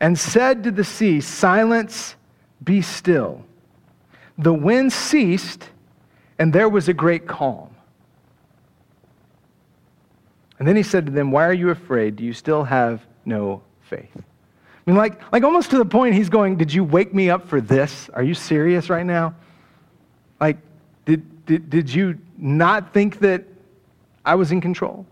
and 0.00 0.18
said 0.18 0.64
to 0.64 0.70
the 0.70 0.84
sea, 0.84 1.20
Silence, 1.20 2.16
be 2.64 2.80
still. 2.80 3.44
The 4.38 4.54
wind 4.54 4.90
ceased, 4.90 5.68
and 6.38 6.50
there 6.50 6.70
was 6.70 6.88
a 6.88 6.94
great 6.94 7.26
calm. 7.26 7.76
And 10.58 10.66
then 10.66 10.76
he 10.76 10.82
said 10.82 11.04
to 11.04 11.12
them, 11.12 11.30
Why 11.30 11.44
are 11.44 11.52
you 11.52 11.68
afraid? 11.68 12.16
Do 12.16 12.24
you 12.24 12.32
still 12.32 12.64
have 12.64 13.04
no 13.26 13.60
faith? 13.82 14.22
I 14.86 14.90
mean, 14.90 14.98
like, 14.98 15.20
like 15.32 15.42
almost 15.42 15.70
to 15.70 15.78
the 15.78 15.84
point 15.84 16.14
he's 16.14 16.28
going, 16.28 16.56
Did 16.56 16.72
you 16.72 16.84
wake 16.84 17.12
me 17.12 17.28
up 17.28 17.48
for 17.48 17.60
this? 17.60 18.08
Are 18.14 18.22
you 18.22 18.34
serious 18.34 18.88
right 18.88 19.04
now? 19.04 19.34
Like, 20.40 20.58
did, 21.04 21.46
did, 21.46 21.70
did 21.70 21.92
you 21.92 22.18
not 22.38 22.92
think 22.92 23.18
that 23.20 23.44
I 24.24 24.34
was 24.36 24.52
in 24.52 24.60
control? 24.60 25.06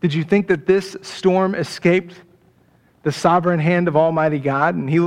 Did 0.00 0.14
you 0.14 0.24
think 0.24 0.48
that 0.48 0.66
this 0.66 0.96
storm 1.02 1.54
escaped 1.54 2.14
the 3.02 3.12
sovereign 3.12 3.60
hand 3.60 3.86
of 3.86 3.96
Almighty 3.96 4.38
God? 4.38 4.74
And 4.74 4.88
he, 4.88 4.98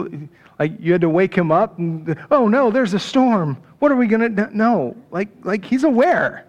like, 0.59 0.79
you 0.79 0.91
had 0.91 1.01
to 1.01 1.09
wake 1.09 1.35
him 1.35 1.51
up 1.51 1.79
and, 1.79 2.15
oh 2.31 2.47
no, 2.47 2.71
there's 2.71 2.93
a 2.93 2.99
storm. 2.99 3.57
What 3.79 3.91
are 3.91 3.95
we 3.95 4.07
going 4.07 4.35
to 4.35 4.55
know? 4.55 4.95
Like, 5.11 5.29
like 5.43 5.65
he's 5.65 5.83
aware. 5.83 6.45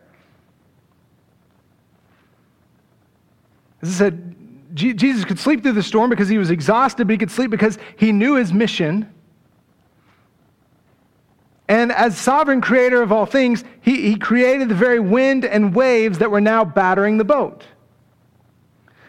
As 3.83 3.89
I 3.89 3.93
said, 3.93 4.37
Jesus 4.75 5.25
could 5.25 5.39
sleep 5.39 5.63
through 5.63 5.73
the 5.73 5.83
storm 5.83 6.11
because 6.11 6.29
he 6.29 6.39
was 6.39 6.51
exhausted, 6.51 7.07
but 7.07 7.13
he 7.13 7.19
could 7.19 7.31
sleep 7.31 7.51
because 7.51 7.79
he 7.97 8.11
knew 8.11 8.35
his 8.35 8.53
mission. 8.53 9.09
And 11.69 11.93
as 11.93 12.19
sovereign 12.19 12.61
creator 12.61 13.01
of 13.01 13.13
all 13.13 13.25
things, 13.25 13.65
he, 13.81 14.09
he 14.09 14.17
created 14.17 14.69
the 14.69 14.75
very 14.75 15.01
wind 15.01 15.45
and 15.45 15.75
waves 15.75 16.19
that 16.19 16.31
were 16.31 16.41
now 16.41 16.65
battering 16.65 17.19
the 17.19 17.25
boat. 17.25 17.65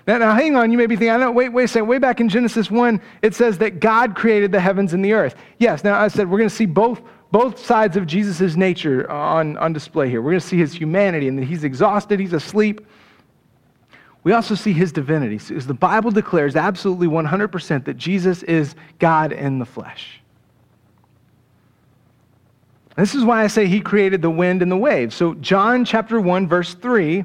Now, 0.08 0.20
now, 0.20 0.36
hang 0.36 0.56
on, 0.56 0.72
you 0.72 0.78
may 0.78 0.86
be 0.86 0.96
thinking, 0.96 1.10
I 1.10 1.18
know, 1.18 1.32
wait, 1.32 1.50
wait 1.50 1.64
a 1.64 1.68
second. 1.68 1.88
Way 1.88 1.98
back 1.98 2.22
in 2.22 2.30
Genesis 2.30 2.70
1, 2.70 3.02
it 3.24 3.34
says 3.34 3.58
that 3.58 3.80
God 3.80 4.16
created 4.16 4.52
the 4.52 4.60
heavens 4.60 4.94
and 4.94 5.04
the 5.04 5.14
earth. 5.14 5.36
Yes, 5.58 5.84
now 5.84 6.00
I 6.00 6.10
said 6.10 6.30
we're 6.30 6.38
going 6.38 6.50
to 6.50 6.56
see 6.56 6.68
both, 6.68 7.02
both 7.32 7.58
sides 7.58 7.98
of 7.98 8.06
Jesus' 8.06 8.56
nature 8.56 9.10
on, 9.10 9.58
on 9.58 9.74
display 9.74 10.08
here. 10.08 10.22
We're 10.22 10.32
going 10.32 10.42
to 10.42 10.48
see 10.48 10.58
his 10.58 10.74
humanity 10.74 11.28
and 11.28 11.40
that 11.40 11.46
he's 11.46 11.64
exhausted, 11.64 12.20
he's 12.20 12.34
asleep. 12.34 12.86
We 14.26 14.34
also 14.34 14.56
see 14.56 14.74
his 14.74 14.92
divinity. 14.92 15.36
As 15.56 15.68
the 15.68 15.76
Bible 15.76 16.10
declares 16.10 16.56
absolutely 16.56 17.08
100% 17.08 17.86
that 17.86 17.94
Jesus 17.94 18.42
is 18.42 18.74
God 18.98 19.32
in 19.32 19.60
the 19.60 19.68
flesh. 19.68 20.20
This 22.98 23.14
is 23.14 23.24
why 23.24 23.44
I 23.44 23.48
say 23.48 23.68
he 23.68 23.80
created 23.80 24.24
the 24.24 24.32
wind 24.32 24.64
and 24.64 24.72
the 24.72 24.78
waves. 24.78 25.14
So, 25.14 25.36
John 25.36 25.86
chapter 25.86 26.20
1, 26.20 26.48
verse 26.48 26.74
3, 26.74 27.24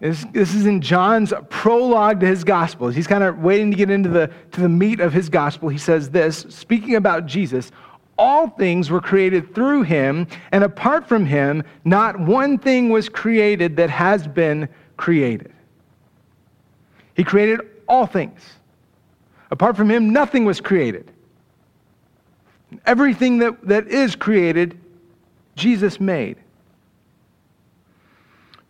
is, 0.00 0.24
this 0.32 0.54
is 0.54 0.66
in 0.66 0.80
John's 0.80 1.32
prologue 1.50 2.20
to 2.20 2.26
his 2.26 2.44
gospel. 2.44 2.88
He's 2.88 3.08
kind 3.08 3.24
of 3.24 3.40
waiting 3.40 3.72
to 3.72 3.76
get 3.76 3.90
into 3.90 4.08
the, 4.08 4.30
to 4.52 4.60
the 4.60 4.68
meat 4.68 5.00
of 5.00 5.12
his 5.12 5.28
gospel. 5.28 5.68
He 5.68 5.78
says 5.78 6.10
this, 6.10 6.46
speaking 6.48 6.94
about 6.94 7.26
Jesus, 7.26 7.72
all 8.16 8.46
things 8.46 8.88
were 8.88 9.00
created 9.00 9.52
through 9.52 9.82
him, 9.82 10.28
and 10.52 10.62
apart 10.62 11.08
from 11.08 11.26
him, 11.26 11.64
not 11.84 12.20
one 12.20 12.56
thing 12.56 12.88
was 12.88 13.08
created 13.08 13.74
that 13.78 13.90
has 13.90 14.28
been 14.28 14.68
created. 14.96 15.52
He 17.14 17.24
created 17.24 17.60
all 17.88 18.06
things. 18.06 18.40
Apart 19.50 19.76
from 19.76 19.90
him, 19.90 20.12
nothing 20.12 20.44
was 20.44 20.60
created. 20.60 21.10
Everything 22.86 23.38
that, 23.38 23.66
that 23.68 23.88
is 23.88 24.16
created, 24.16 24.78
Jesus 25.56 26.00
made. 26.00 26.38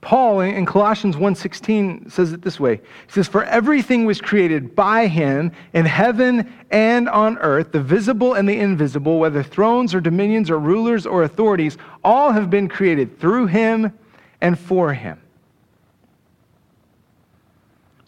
Paul 0.03 0.41
in 0.41 0.67
Colossians 0.67 1.15
1:16 1.15 2.11
says 2.11 2.33
it 2.33 2.43
this 2.43 2.59
way. 2.59 2.81
He 3.07 3.13
says 3.13 3.29
for 3.29 3.45
everything 3.45 4.05
was 4.05 4.21
created 4.21 4.75
by 4.75 5.07
him 5.07 5.53
in 5.73 5.87
heaven 5.87 6.53
and 6.73 7.09
on 7.09 7.39
earth, 7.39 7.71
the 7.71 7.81
visible 7.81 8.35
and 8.35 8.49
the 8.49 8.59
invisible, 8.59 9.21
whether 9.21 9.45
thrones 9.45 9.95
or 9.95 10.01
dominions 10.01 10.51
or 10.51 10.59
rulers 10.59 11.07
or 11.07 11.23
authorities, 11.23 11.79
all 12.03 12.33
have 12.33 12.51
been 12.51 12.69
created 12.69 13.21
through 13.21 13.47
him 13.47 13.93
and 14.41 14.59
for 14.59 14.93
him. 14.93 15.22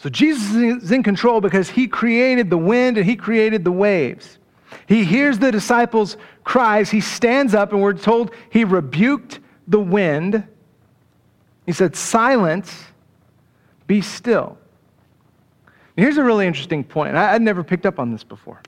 So 0.05 0.11
Jesus 0.11 0.55
is 0.55 0.93
in 0.93 1.03
control 1.03 1.41
because 1.41 1.71
he 1.71 1.89
created 1.89 2.51
the 2.51 2.59
wind 2.59 2.99
and 2.99 3.07
he 3.07 3.17
created 3.17 3.65
the 3.65 3.73
waves. 3.73 4.37
He 4.87 5.03
hears 5.03 5.39
the 5.39 5.51
disciples' 5.51 6.19
cries. 6.45 6.91
He 6.91 7.01
stands 7.01 7.55
up, 7.55 7.73
and 7.73 7.81
we're 7.81 7.95
told 7.95 8.33
he 8.51 8.65
rebuked 8.65 9.41
the 9.67 9.81
wind. 9.81 10.47
He 11.65 11.73
said, 11.73 11.97
Silence, 11.97 12.85
be 13.87 14.03
still. 14.03 14.59
here's 15.97 16.19
a 16.19 16.23
really 16.23 16.47
interesting 16.47 16.85
point. 16.85 17.17
I, 17.17 17.33
would 17.33 17.41
never 17.41 17.65
picked 17.65 17.87
up 17.87 17.99
on 17.99 18.13
this 18.13 18.25
before. 18.25 18.61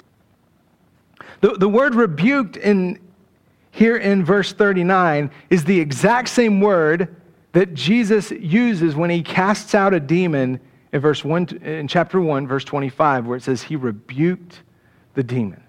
The, 1.43 1.51
the 1.53 1.69
word 1.69 1.95
rebuked 1.95 2.57
in, 2.57 2.99
here 3.73 3.99
in 3.99 4.25
verse 4.25 4.55
39 4.55 5.31
is 5.51 5.67
the 5.67 5.79
exact 5.79 6.31
same 6.31 6.63
word 6.63 7.15
that 7.53 7.75
Jesus 7.75 8.31
uses 8.31 8.97
when 8.97 9.11
he 9.11 9.21
casts 9.21 9.75
out 9.75 9.93
a 9.93 10.01
demon 10.01 10.61
in, 10.97 11.03
verse 11.03 11.25
1, 11.25 11.49
in 11.63 11.89
chapter 11.89 12.21
1, 12.21 12.49
verse 12.49 12.65
25, 12.65 13.27
where 13.27 13.37
it 13.37 13.43
says 13.43 13.63
he 13.63 13.77
rebuked 13.77 14.63
the 15.15 15.23
demon. 15.23 15.63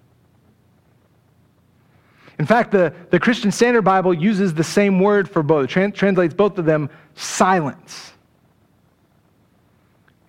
In 2.39 2.45
fact, 2.45 2.71
the, 2.71 2.93
the 3.09 3.19
Christian 3.19 3.51
Standard 3.51 3.81
Bible 3.81 4.13
uses 4.13 4.53
the 4.53 4.63
same 4.63 4.99
word 4.99 5.29
for 5.29 5.43
both, 5.43 5.69
Tran- 5.69 5.93
translates 5.93 6.33
both 6.33 6.57
of 6.57 6.65
them 6.65 6.89
silence. 7.15 8.13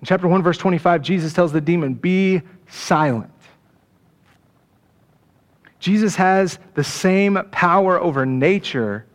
In 0.00 0.06
chapter 0.06 0.26
1, 0.26 0.42
verse 0.42 0.58
25, 0.58 1.02
Jesus 1.02 1.32
tells 1.32 1.52
the 1.52 1.60
demon, 1.60 1.94
Be 1.94 2.42
silent. 2.68 3.30
Jesus 5.78 6.16
has 6.16 6.58
the 6.74 6.84
same 6.84 7.38
power 7.52 8.00
over 8.00 8.26
nature 8.26 9.06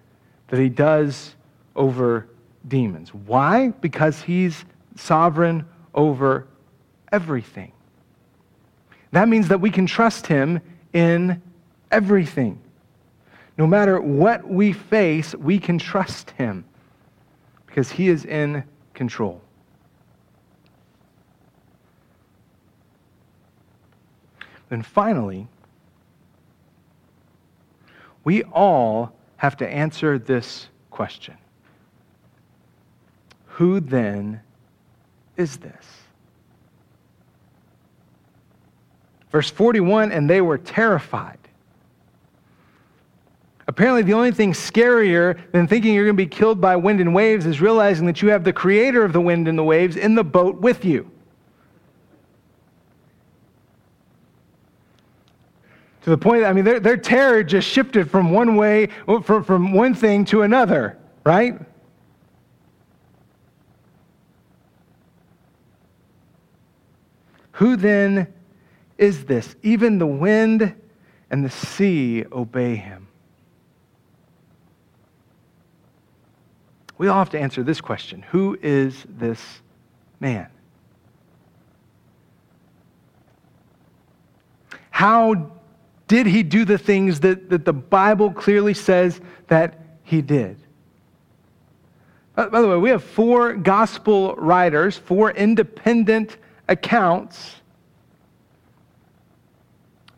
that 0.47 0.59
he 0.59 0.69
does 0.69 1.35
over 1.75 2.29
demons. 2.67 3.13
Why? 3.13 3.69
Because 3.69 4.21
he's 4.21 4.63
sovereign 4.95 5.65
over 5.93 6.47
everything. 7.11 7.71
That 9.11 9.29
means 9.29 9.47
that 9.49 9.61
we 9.61 9.69
can 9.69 9.85
trust 9.85 10.27
him 10.27 10.59
in 10.93 11.41
everything. 11.91 12.59
No 13.57 13.67
matter 13.67 14.01
what 14.01 14.47
we 14.47 14.73
face, 14.73 15.35
we 15.35 15.59
can 15.59 15.77
trust 15.77 16.31
him 16.31 16.65
because 17.67 17.91
he 17.91 18.09
is 18.09 18.25
in 18.25 18.63
control. 18.93 19.41
And 24.71 24.83
finally, 24.83 25.47
we 28.23 28.41
all 28.43 29.15
have 29.37 29.57
to 29.57 29.67
answer 29.67 30.17
this 30.17 30.69
question 30.89 31.35
Who 33.45 33.79
then 33.79 34.41
is 35.37 35.57
this? 35.57 35.85
Verse 39.31 39.49
41 39.49 40.11
and 40.11 40.29
they 40.29 40.41
were 40.41 40.57
terrified. 40.57 41.39
Apparently, 43.67 44.03
the 44.03 44.13
only 44.13 44.31
thing 44.31 44.51
scarier 44.53 45.39
than 45.51 45.67
thinking 45.67 45.95
you're 45.95 46.05
going 46.05 46.17
to 46.17 46.23
be 46.23 46.27
killed 46.27 46.59
by 46.59 46.75
wind 46.75 46.99
and 46.99 47.15
waves 47.15 47.45
is 47.45 47.61
realizing 47.61 48.05
that 48.05 48.21
you 48.21 48.29
have 48.29 48.43
the 48.43 48.53
creator 48.53 49.03
of 49.03 49.13
the 49.13 49.21
wind 49.21 49.47
and 49.47 49.57
the 49.57 49.63
waves 49.63 49.95
in 49.95 50.15
the 50.15 50.23
boat 50.23 50.57
with 50.57 50.83
you. 50.83 51.09
To 56.03 56.09
the 56.09 56.17
point, 56.17 56.43
I 56.43 56.51
mean, 56.51 56.65
their, 56.65 56.81
their 56.81 56.97
terror 56.97 57.43
just 57.43 57.67
shifted 57.67 58.11
from 58.11 58.31
one 58.31 58.57
way, 58.57 58.89
from, 59.23 59.43
from 59.43 59.71
one 59.71 59.95
thing 59.95 60.25
to 60.25 60.41
another, 60.41 60.97
right? 61.23 61.57
Who 67.53 67.75
then 67.75 68.27
is 68.97 69.25
this? 69.25 69.55
Even 69.63 69.97
the 69.97 70.07
wind 70.07 70.75
and 71.29 71.45
the 71.45 71.49
sea 71.49 72.25
obey 72.31 72.75
him. 72.75 73.07
We 76.97 77.07
all 77.07 77.17
have 77.17 77.31
to 77.31 77.39
answer 77.39 77.63
this 77.63 77.81
question 77.81 78.23
Who 78.29 78.57
is 78.61 79.05
this 79.07 79.41
man? 80.19 80.47
How 84.89 85.51
did 86.07 86.27
he 86.27 86.43
do 86.43 86.65
the 86.65 86.77
things 86.77 87.19
that, 87.21 87.49
that 87.49 87.65
the 87.65 87.73
Bible 87.73 88.31
clearly 88.31 88.73
says 88.73 89.19
that 89.47 89.79
he 90.03 90.21
did? 90.21 90.57
By 92.35 92.61
the 92.61 92.67
way, 92.67 92.77
we 92.77 92.89
have 92.89 93.03
four 93.03 93.53
gospel 93.53 94.35
writers, 94.35 94.97
four 94.97 95.31
independent 95.31 96.37
accounts 96.73 97.55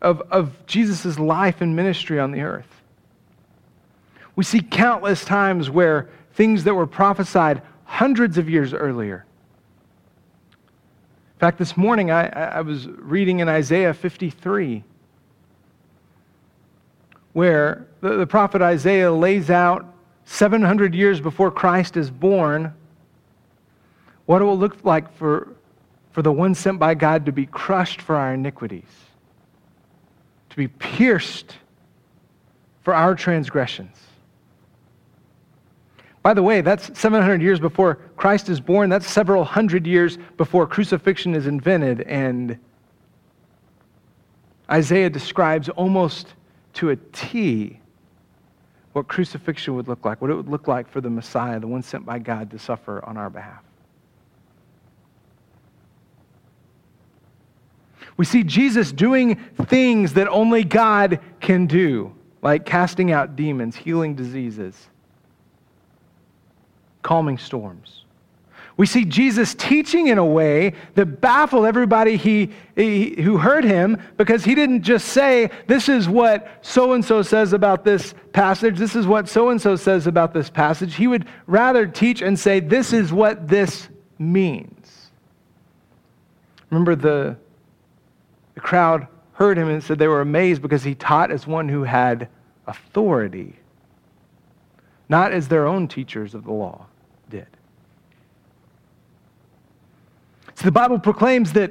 of, 0.02 0.20
of 0.30 0.66
Jesus' 0.66 1.18
life 1.18 1.60
and 1.60 1.76
ministry 1.76 2.18
on 2.18 2.32
the 2.32 2.40
earth. 2.40 2.66
We 4.34 4.44
see 4.44 4.60
countless 4.60 5.24
times 5.24 5.70
where 5.70 6.08
things 6.34 6.64
that 6.64 6.74
were 6.74 6.86
prophesied 6.86 7.62
hundreds 7.84 8.36
of 8.36 8.50
years 8.50 8.74
earlier. 8.74 9.24
In 11.34 11.40
fact, 11.40 11.58
this 11.58 11.76
morning 11.76 12.10
I, 12.10 12.28
I 12.28 12.60
was 12.62 12.88
reading 12.88 13.40
in 13.40 13.48
Isaiah 13.48 13.94
53 13.94 14.82
where 17.32 17.86
the, 18.00 18.16
the 18.16 18.26
prophet 18.26 18.62
Isaiah 18.62 19.12
lays 19.12 19.50
out 19.50 19.84
700 20.24 20.94
years 20.94 21.20
before 21.20 21.50
Christ 21.50 21.96
is 21.96 22.10
born 22.10 22.72
what 24.26 24.42
it 24.42 24.44
will 24.44 24.58
look 24.58 24.84
like 24.84 25.14
for, 25.16 25.55
for 26.16 26.22
the 26.22 26.32
one 26.32 26.54
sent 26.54 26.78
by 26.78 26.94
God 26.94 27.26
to 27.26 27.30
be 27.30 27.44
crushed 27.44 28.00
for 28.00 28.16
our 28.16 28.32
iniquities, 28.32 28.88
to 30.48 30.56
be 30.56 30.66
pierced 30.66 31.58
for 32.80 32.94
our 32.94 33.14
transgressions. 33.14 33.94
By 36.22 36.32
the 36.32 36.42
way, 36.42 36.62
that's 36.62 36.98
700 36.98 37.42
years 37.42 37.60
before 37.60 37.96
Christ 38.16 38.48
is 38.48 38.60
born. 38.60 38.88
That's 38.88 39.06
several 39.06 39.44
hundred 39.44 39.86
years 39.86 40.16
before 40.38 40.66
crucifixion 40.66 41.34
is 41.34 41.46
invented. 41.46 42.00
And 42.00 42.58
Isaiah 44.70 45.10
describes 45.10 45.68
almost 45.68 46.28
to 46.76 46.88
a 46.88 46.96
T 46.96 47.78
what 48.94 49.06
crucifixion 49.06 49.74
would 49.74 49.86
look 49.86 50.06
like, 50.06 50.22
what 50.22 50.30
it 50.30 50.34
would 50.34 50.48
look 50.48 50.66
like 50.66 50.88
for 50.88 51.02
the 51.02 51.10
Messiah, 51.10 51.60
the 51.60 51.66
one 51.66 51.82
sent 51.82 52.06
by 52.06 52.20
God 52.20 52.50
to 52.52 52.58
suffer 52.58 53.04
on 53.04 53.18
our 53.18 53.28
behalf. 53.28 53.65
We 58.16 58.24
see 58.24 58.42
Jesus 58.42 58.92
doing 58.92 59.36
things 59.66 60.14
that 60.14 60.28
only 60.28 60.64
God 60.64 61.20
can 61.40 61.66
do, 61.66 62.14
like 62.42 62.64
casting 62.64 63.12
out 63.12 63.36
demons, 63.36 63.76
healing 63.76 64.14
diseases, 64.14 64.88
calming 67.02 67.38
storms. 67.38 68.04
We 68.78 68.84
see 68.84 69.06
Jesus 69.06 69.54
teaching 69.54 70.08
in 70.08 70.18
a 70.18 70.24
way 70.24 70.74
that 70.96 71.20
baffled 71.20 71.64
everybody 71.64 72.18
he, 72.18 72.50
he, 72.74 73.22
who 73.22 73.38
heard 73.38 73.64
him 73.64 74.02
because 74.18 74.44
he 74.44 74.54
didn't 74.54 74.82
just 74.82 75.08
say, 75.08 75.50
This 75.66 75.88
is 75.88 76.08
what 76.08 76.58
so 76.60 76.92
and 76.92 77.02
so 77.02 77.22
says 77.22 77.54
about 77.54 77.84
this 77.84 78.14
passage, 78.32 78.76
this 78.76 78.94
is 78.94 79.06
what 79.06 79.30
so 79.30 79.48
and 79.48 79.60
so 79.60 79.76
says 79.76 80.06
about 80.06 80.34
this 80.34 80.50
passage. 80.50 80.94
He 80.94 81.06
would 81.06 81.26
rather 81.46 81.86
teach 81.86 82.20
and 82.20 82.38
say, 82.38 82.60
This 82.60 82.92
is 82.92 83.14
what 83.14 83.48
this 83.48 83.88
means. 84.18 85.10
Remember, 86.68 86.94
the, 86.94 87.38
the 88.56 88.60
crowd 88.60 89.06
heard 89.34 89.56
him 89.56 89.68
and 89.68 89.84
said 89.84 89.98
they 89.98 90.08
were 90.08 90.22
amazed 90.22 90.62
because 90.62 90.82
he 90.82 90.96
taught 90.96 91.30
as 91.30 91.46
one 91.46 91.68
who 91.68 91.84
had 91.84 92.28
authority, 92.66 93.54
not 95.08 95.30
as 95.30 95.46
their 95.46 95.66
own 95.66 95.86
teachers 95.86 96.34
of 96.34 96.44
the 96.44 96.52
law 96.52 96.86
did. 97.30 97.46
So 100.54 100.64
the 100.64 100.72
Bible 100.72 100.98
proclaims 100.98 101.52
that, 101.52 101.70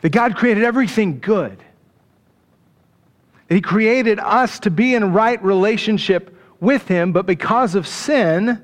that 0.00 0.10
God 0.10 0.36
created 0.36 0.62
everything 0.62 1.18
good. 1.18 1.58
That 3.48 3.54
He 3.56 3.60
created 3.60 4.20
us 4.20 4.60
to 4.60 4.70
be 4.70 4.94
in 4.94 5.12
right 5.12 5.42
relationship 5.42 6.36
with 6.60 6.86
Him, 6.86 7.12
but 7.12 7.26
because 7.26 7.74
of 7.74 7.88
sin, 7.88 8.62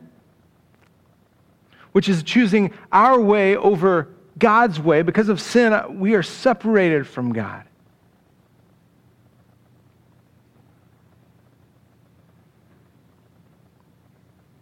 which 1.90 2.08
is 2.08 2.22
choosing 2.22 2.72
our 2.92 3.20
way 3.20 3.56
over 3.56 4.14
God's 4.38 4.78
way, 4.78 5.02
because 5.02 5.28
of 5.28 5.40
sin, 5.40 5.98
we 5.98 6.14
are 6.14 6.22
separated 6.22 7.06
from 7.06 7.32
God. 7.32 7.64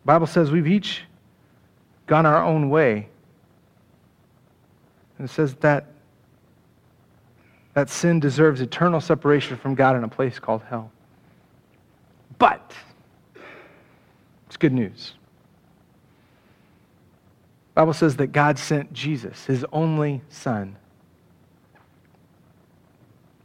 Bible 0.04 0.28
says 0.28 0.52
we've 0.52 0.68
each 0.68 1.02
gone 2.06 2.26
our 2.26 2.42
own 2.44 2.70
way. 2.70 3.08
And 5.18 5.28
it 5.28 5.32
says 5.32 5.54
that 5.56 5.86
that 7.74 7.90
sin 7.90 8.20
deserves 8.20 8.62
eternal 8.62 9.02
separation 9.02 9.58
from 9.58 9.74
God 9.74 9.96
in 9.96 10.04
a 10.04 10.08
place 10.08 10.38
called 10.38 10.62
hell. 10.62 10.90
But 12.38 12.72
it's 14.46 14.56
good 14.56 14.72
news. 14.72 15.12
Bible 17.76 17.92
says 17.92 18.16
that 18.16 18.28
God 18.28 18.58
sent 18.58 18.94
Jesus, 18.94 19.44
his 19.44 19.62
only 19.70 20.22
son, 20.30 20.76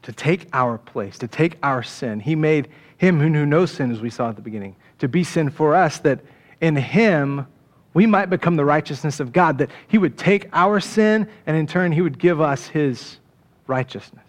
to 0.03 0.13
take 0.13 0.47
our 0.53 0.77
place, 0.77 1.17
to 1.17 1.27
take 1.27 1.57
our 1.61 1.83
sin. 1.83 2.21
He 2.21 2.33
made 2.33 2.69
him 2.97 3.19
who 3.19 3.29
knew 3.29 3.45
no 3.45 3.65
sin, 3.65 3.91
as 3.91 3.99
we 3.99 4.09
saw 4.09 4.29
at 4.29 4.37
the 4.37 4.41
beginning, 4.41 4.77
to 4.99 5.09
be 5.09 5.25
sin 5.25 5.49
for 5.49 5.75
us, 5.75 5.99
that 5.99 6.21
in 6.61 6.77
him 6.77 7.45
we 7.93 8.05
might 8.05 8.27
become 8.27 8.55
the 8.55 8.63
righteousness 8.63 9.19
of 9.19 9.33
God, 9.33 9.57
that 9.57 9.69
He 9.89 9.97
would 9.97 10.17
take 10.17 10.47
our 10.53 10.79
sin 10.79 11.27
and 11.45 11.57
in 11.57 11.67
turn 11.67 11.91
He 11.91 12.01
would 12.01 12.17
give 12.17 12.39
us 12.39 12.67
His 12.67 13.17
righteousness. 13.67 14.23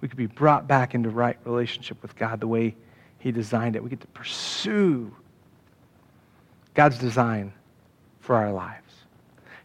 We 0.00 0.08
could 0.08 0.16
be 0.16 0.26
brought 0.26 0.66
back 0.66 0.96
into 0.96 1.08
right 1.08 1.38
relationship 1.44 2.02
with 2.02 2.16
God 2.16 2.40
the 2.40 2.48
way 2.48 2.74
He 3.20 3.30
designed 3.30 3.76
it. 3.76 3.84
We 3.84 3.90
get 3.90 4.00
to 4.00 4.08
pursue 4.08 5.14
God's 6.74 6.98
design 6.98 7.52
for 8.28 8.36
our 8.36 8.52
lives. 8.52 8.92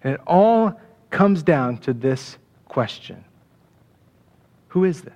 And 0.06 0.14
it 0.14 0.22
all 0.26 0.80
comes 1.10 1.44
down 1.44 1.80
to 1.80 1.92
this 1.92 2.38
question 2.70 3.26
Who 4.70 4.86
is 4.86 5.02
this? 5.02 5.14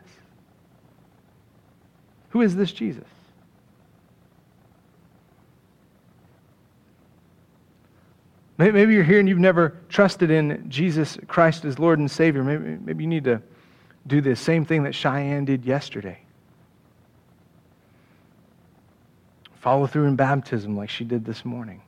Who 2.31 2.41
is 2.41 2.57
this 2.57 2.73
Jesus? 2.73 3.07
Maybe 8.57 8.93
you're 8.93 9.03
here 9.03 9.19
and 9.19 9.29
you've 9.29 9.38
never 9.38 9.77
trusted 9.88 10.29
in 10.29 10.69
Jesus 10.69 11.17
Christ 11.27 11.63
as 11.63 11.79
Lord 11.79 11.99
and 11.99 12.12
Savior. 12.12 12.43
Maybe, 12.43 12.77
maybe 12.83 13.03
you 13.05 13.10
need 13.10 13.23
to 13.23 13.41
do 14.07 14.19
the 14.19 14.36
same 14.36 14.65
thing 14.65 14.83
that 14.83 14.93
Cheyenne 14.93 15.45
did 15.45 15.63
yesterday. 15.63 16.19
Follow 19.62 19.88
through 19.88 20.07
in 20.07 20.17
baptism 20.17 20.75
like 20.75 20.89
she 20.89 21.05
did 21.05 21.23
this 21.23 21.45
morning. 21.45 21.81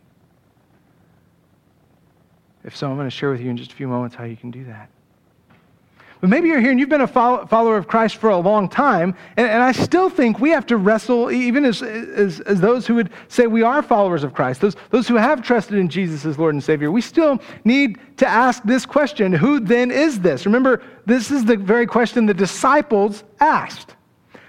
If 2.70 2.76
so, 2.76 2.88
I'm 2.88 2.98
going 2.98 3.08
to 3.08 3.10
share 3.10 3.32
with 3.32 3.42
you 3.42 3.50
in 3.50 3.58
just 3.58 3.72
a 3.72 3.76
few 3.76 3.88
moments 3.88 4.16
how 4.16 4.26
you 4.26 4.38
can 4.38 4.52
do 4.52 4.64
that. 4.66 4.92
But 6.22 6.30
maybe 6.30 6.50
you're 6.50 6.60
here 6.60 6.70
and 6.70 6.80
you've 6.80 6.88
been 6.88 7.02
a 7.02 7.08
follower 7.08 7.78
of 7.78 7.88
Christ 7.88 8.18
for 8.18 8.30
a 8.30 8.38
long 8.38 8.70
time, 8.70 9.16
and, 9.38 9.64
I 9.64 9.72
still 9.72 10.08
think 10.08 10.40
we 10.40 10.52
have 10.52 10.68
to 10.68 10.78
wrestle, 10.78 11.32
even 11.32 11.66
as, 11.66 11.82
as, 11.82 12.42
as, 12.42 12.62
those 12.62 12.86
who 12.86 12.94
would 12.94 13.10
say 13.28 13.48
we 13.48 13.64
are 13.64 13.82
followers 13.82 14.24
of 14.24 14.36
Christ, 14.36 14.62
those, 14.62 14.76
those 14.92 15.08
who 15.08 15.16
have 15.16 15.42
trusted 15.42 15.80
in 15.80 15.90
Jesus 15.90 16.26
as 16.26 16.38
Lord 16.38 16.54
and 16.54 16.64
Savior, 16.64 16.92
we 16.92 17.02
still 17.02 17.42
need 17.66 17.98
to 18.18 18.28
ask 18.28 18.62
this 18.62 18.86
question 18.86 19.34
Who 19.34 19.60
then 19.60 19.90
is 19.90 20.20
this? 20.20 20.46
Remember, 20.46 20.84
this 21.08 21.32
is 21.32 21.46
the 21.46 21.58
very 21.58 21.88
question 21.88 22.28
the 22.28 22.36
disciples 22.36 23.24
asked. 23.40 23.96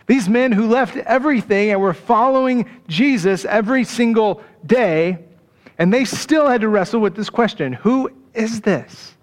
These 0.09 0.29
men 0.29 0.53
who 0.53 0.69
left 0.69 0.99
everything 0.99 1.71
and 1.71 1.81
were 1.81 1.95
following 1.95 2.69
Jesus 2.87 3.47
every 3.47 3.85
single 3.85 4.43
day, 4.67 5.25
and 5.81 5.91
they 5.91 6.05
still 6.05 6.47
had 6.47 6.61
to 6.61 6.69
wrestle 6.69 7.01
with 7.01 7.17
this 7.17 7.31
question 7.31 7.73
Who 7.73 8.11
is 8.35 8.61
this? 8.61 9.15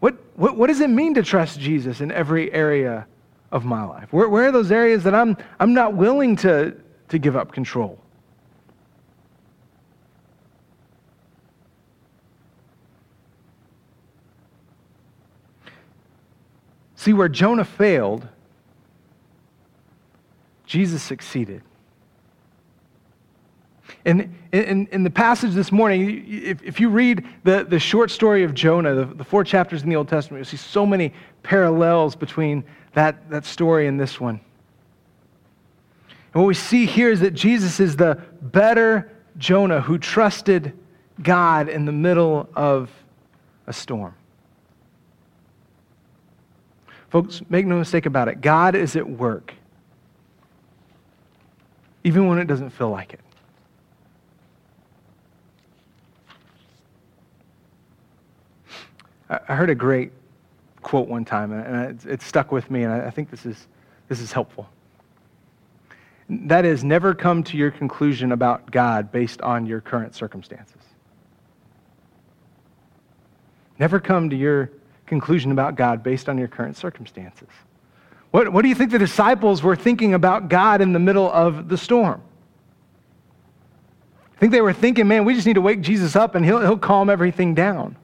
What, 0.00 0.16
what, 0.34 0.56
what 0.56 0.66
does 0.68 0.80
it 0.80 0.88
mean 0.88 1.14
to 1.14 1.22
trust 1.22 1.60
Jesus 1.60 2.00
in 2.00 2.10
every 2.10 2.50
area 2.50 3.06
of 3.52 3.66
my 3.66 3.84
life? 3.84 4.10
Where, 4.10 4.28
where 4.28 4.48
are 4.48 4.52
those 4.52 4.72
areas 4.72 5.04
that 5.04 5.14
I'm, 5.14 5.36
I'm 5.60 5.74
not 5.74 5.94
willing 5.94 6.34
to, 6.36 6.74
to 7.10 7.18
give 7.18 7.36
up 7.36 7.52
control? 7.52 7.98
See, 16.96 17.12
where 17.12 17.28
Jonah 17.28 17.66
failed, 17.66 18.26
Jesus 20.64 21.02
succeeded. 21.02 21.62
And 24.06 24.34
in, 24.52 24.86
in 24.88 25.02
the 25.02 25.10
passage 25.10 25.52
this 25.52 25.72
morning, 25.72 26.26
if, 26.28 26.62
if 26.62 26.78
you 26.78 26.90
read 26.90 27.26
the, 27.44 27.64
the 27.64 27.78
short 27.78 28.10
story 28.10 28.44
of 28.44 28.52
Jonah, 28.52 28.94
the, 28.94 29.04
the 29.06 29.24
four 29.24 29.44
chapters 29.44 29.82
in 29.82 29.88
the 29.88 29.96
Old 29.96 30.08
Testament, 30.08 30.40
you'll 30.40 30.58
see 30.58 30.62
so 30.62 30.84
many 30.84 31.12
parallels 31.42 32.14
between 32.14 32.64
that, 32.92 33.30
that 33.30 33.46
story 33.46 33.86
and 33.86 33.98
this 33.98 34.20
one. 34.20 34.40
And 36.34 36.42
what 36.42 36.48
we 36.48 36.54
see 36.54 36.84
here 36.84 37.10
is 37.10 37.20
that 37.20 37.32
Jesus 37.32 37.80
is 37.80 37.96
the 37.96 38.20
better 38.42 39.10
Jonah 39.38 39.80
who 39.80 39.98
trusted 39.98 40.72
God 41.22 41.68
in 41.68 41.84
the 41.86 41.92
middle 41.92 42.48
of 42.54 42.90
a 43.66 43.72
storm. 43.72 44.14
Folks, 47.08 47.40
make 47.48 47.64
no 47.64 47.78
mistake 47.78 48.06
about 48.06 48.28
it. 48.28 48.40
God 48.40 48.74
is 48.74 48.96
at 48.96 49.08
work, 49.08 49.54
even 52.02 52.26
when 52.26 52.38
it 52.38 52.46
doesn't 52.46 52.70
feel 52.70 52.90
like 52.90 53.14
it. 53.14 53.20
I 59.28 59.54
heard 59.54 59.70
a 59.70 59.74
great 59.74 60.12
quote 60.82 61.08
one 61.08 61.24
time, 61.24 61.52
and 61.52 62.04
it 62.04 62.22
stuck 62.22 62.52
with 62.52 62.70
me, 62.70 62.82
and 62.82 62.92
I 62.92 63.10
think 63.10 63.30
this 63.30 63.46
is, 63.46 63.66
this 64.08 64.20
is 64.20 64.32
helpful. 64.32 64.68
That 66.28 66.64
is, 66.64 66.84
never 66.84 67.14
come 67.14 67.42
to 67.44 67.56
your 67.56 67.70
conclusion 67.70 68.32
about 68.32 68.70
God 68.70 69.10
based 69.12 69.40
on 69.40 69.66
your 69.66 69.80
current 69.80 70.14
circumstances. 70.14 70.80
Never 73.78 73.98
come 73.98 74.30
to 74.30 74.36
your 74.36 74.70
conclusion 75.06 75.52
about 75.52 75.74
God 75.74 76.02
based 76.02 76.28
on 76.28 76.38
your 76.38 76.48
current 76.48 76.76
circumstances. 76.76 77.48
What, 78.30 78.52
what 78.52 78.62
do 78.62 78.68
you 78.68 78.74
think 78.74 78.90
the 78.90 78.98
disciples 78.98 79.62
were 79.62 79.76
thinking 79.76 80.14
about 80.14 80.48
God 80.48 80.80
in 80.80 80.92
the 80.92 80.98
middle 80.98 81.30
of 81.30 81.68
the 81.68 81.76
storm? 81.76 82.22
I 84.36 84.40
think 84.40 84.52
they 84.52 84.60
were 84.60 84.72
thinking, 84.72 85.08
man, 85.08 85.24
we 85.24 85.34
just 85.34 85.46
need 85.46 85.54
to 85.54 85.60
wake 85.60 85.80
Jesus 85.80 86.16
up 86.16 86.34
and 86.34 86.44
he'll, 86.44 86.60
he'll 86.60 86.78
calm 86.78 87.08
everything 87.08 87.54
down. 87.54 87.96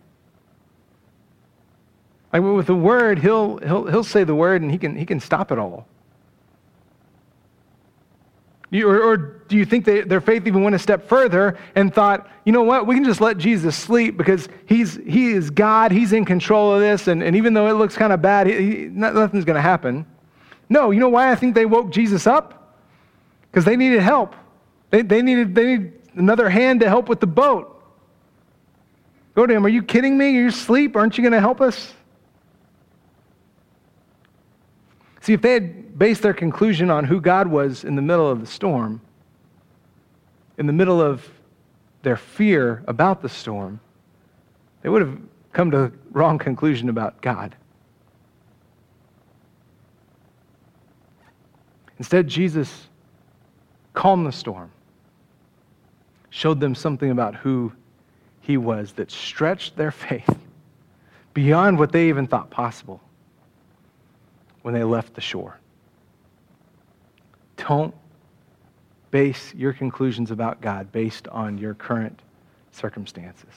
Like 2.32 2.42
with 2.42 2.66
the 2.66 2.74
word, 2.74 3.18
he'll, 3.18 3.58
he'll, 3.58 3.86
he'll 3.86 4.04
say 4.04 4.24
the 4.24 4.34
word 4.34 4.62
and 4.62 4.70
he 4.70 4.78
can, 4.78 4.94
he 4.96 5.04
can 5.04 5.20
stop 5.20 5.50
it 5.50 5.58
all. 5.58 5.86
You, 8.70 8.88
or, 8.88 9.02
or, 9.02 9.16
do 9.16 9.56
you 9.56 9.64
think 9.64 9.84
they, 9.84 10.02
their 10.02 10.20
faith 10.20 10.46
even 10.46 10.62
went 10.62 10.76
a 10.76 10.78
step 10.78 11.08
further 11.08 11.58
and 11.74 11.92
thought, 11.92 12.30
you 12.44 12.52
know 12.52 12.62
what, 12.62 12.86
we 12.86 12.94
can 12.94 13.02
just 13.02 13.20
let 13.20 13.36
Jesus 13.36 13.74
sleep 13.74 14.16
because 14.16 14.48
he's, 14.66 14.94
he 14.94 15.32
is 15.32 15.50
God, 15.50 15.90
he's 15.90 16.12
in 16.12 16.24
control 16.24 16.72
of 16.72 16.80
this, 16.80 17.08
and, 17.08 17.20
and 17.20 17.34
even 17.34 17.52
though 17.52 17.66
it 17.66 17.72
looks 17.72 17.96
kind 17.96 18.12
of 18.12 18.22
bad, 18.22 18.46
he, 18.46 18.54
he, 18.54 18.84
nothing's 18.86 19.44
going 19.44 19.56
to 19.56 19.60
happen. 19.60 20.06
No, 20.68 20.92
you 20.92 21.00
know 21.00 21.08
why 21.08 21.32
I 21.32 21.34
think 21.34 21.56
they 21.56 21.66
woke 21.66 21.90
Jesus 21.90 22.28
up? 22.28 22.76
Because 23.50 23.64
they 23.64 23.74
needed 23.74 24.02
help. 24.02 24.36
They, 24.90 25.02
they, 25.02 25.20
needed, 25.20 25.52
they 25.52 25.64
needed 25.64 26.00
another 26.14 26.48
hand 26.48 26.78
to 26.80 26.88
help 26.88 27.08
with 27.08 27.18
the 27.18 27.26
boat. 27.26 27.76
Go 29.34 29.46
to 29.46 29.52
him, 29.52 29.66
are 29.66 29.68
you 29.70 29.82
kidding 29.82 30.16
me? 30.16 30.30
You're 30.30 30.48
asleep. 30.48 30.94
Aren't 30.94 31.18
you 31.18 31.22
going 31.22 31.32
to 31.32 31.40
help 31.40 31.60
us? 31.60 31.92
See, 35.20 35.34
if 35.34 35.42
they 35.42 35.52
had 35.52 35.98
based 35.98 36.22
their 36.22 36.32
conclusion 36.32 36.90
on 36.90 37.04
who 37.04 37.20
God 37.20 37.46
was 37.46 37.84
in 37.84 37.94
the 37.94 38.02
middle 38.02 38.30
of 38.30 38.40
the 38.40 38.46
storm, 38.46 39.02
in 40.56 40.66
the 40.66 40.72
middle 40.72 41.00
of 41.00 41.28
their 42.02 42.16
fear 42.16 42.82
about 42.86 43.20
the 43.20 43.28
storm, 43.28 43.80
they 44.82 44.88
would 44.88 45.02
have 45.02 45.18
come 45.52 45.70
to 45.72 45.84
a 45.84 45.92
wrong 46.12 46.38
conclusion 46.38 46.88
about 46.88 47.20
God. 47.20 47.54
Instead, 51.98 52.26
Jesus 52.26 52.88
calmed 53.92 54.26
the 54.26 54.32
storm, 54.32 54.70
showed 56.30 56.60
them 56.60 56.74
something 56.74 57.10
about 57.10 57.34
who 57.34 57.72
he 58.40 58.56
was 58.56 58.92
that 58.92 59.10
stretched 59.10 59.76
their 59.76 59.90
faith 59.90 60.38
beyond 61.34 61.78
what 61.78 61.92
they 61.92 62.08
even 62.08 62.26
thought 62.26 62.48
possible 62.48 63.02
when 64.62 64.74
they 64.74 64.84
left 64.84 65.14
the 65.14 65.20
shore. 65.20 65.58
Don't 67.56 67.94
base 69.10 69.52
your 69.54 69.72
conclusions 69.72 70.30
about 70.30 70.60
God 70.60 70.92
based 70.92 71.28
on 71.28 71.58
your 71.58 71.74
current 71.74 72.20
circumstances. 72.72 73.50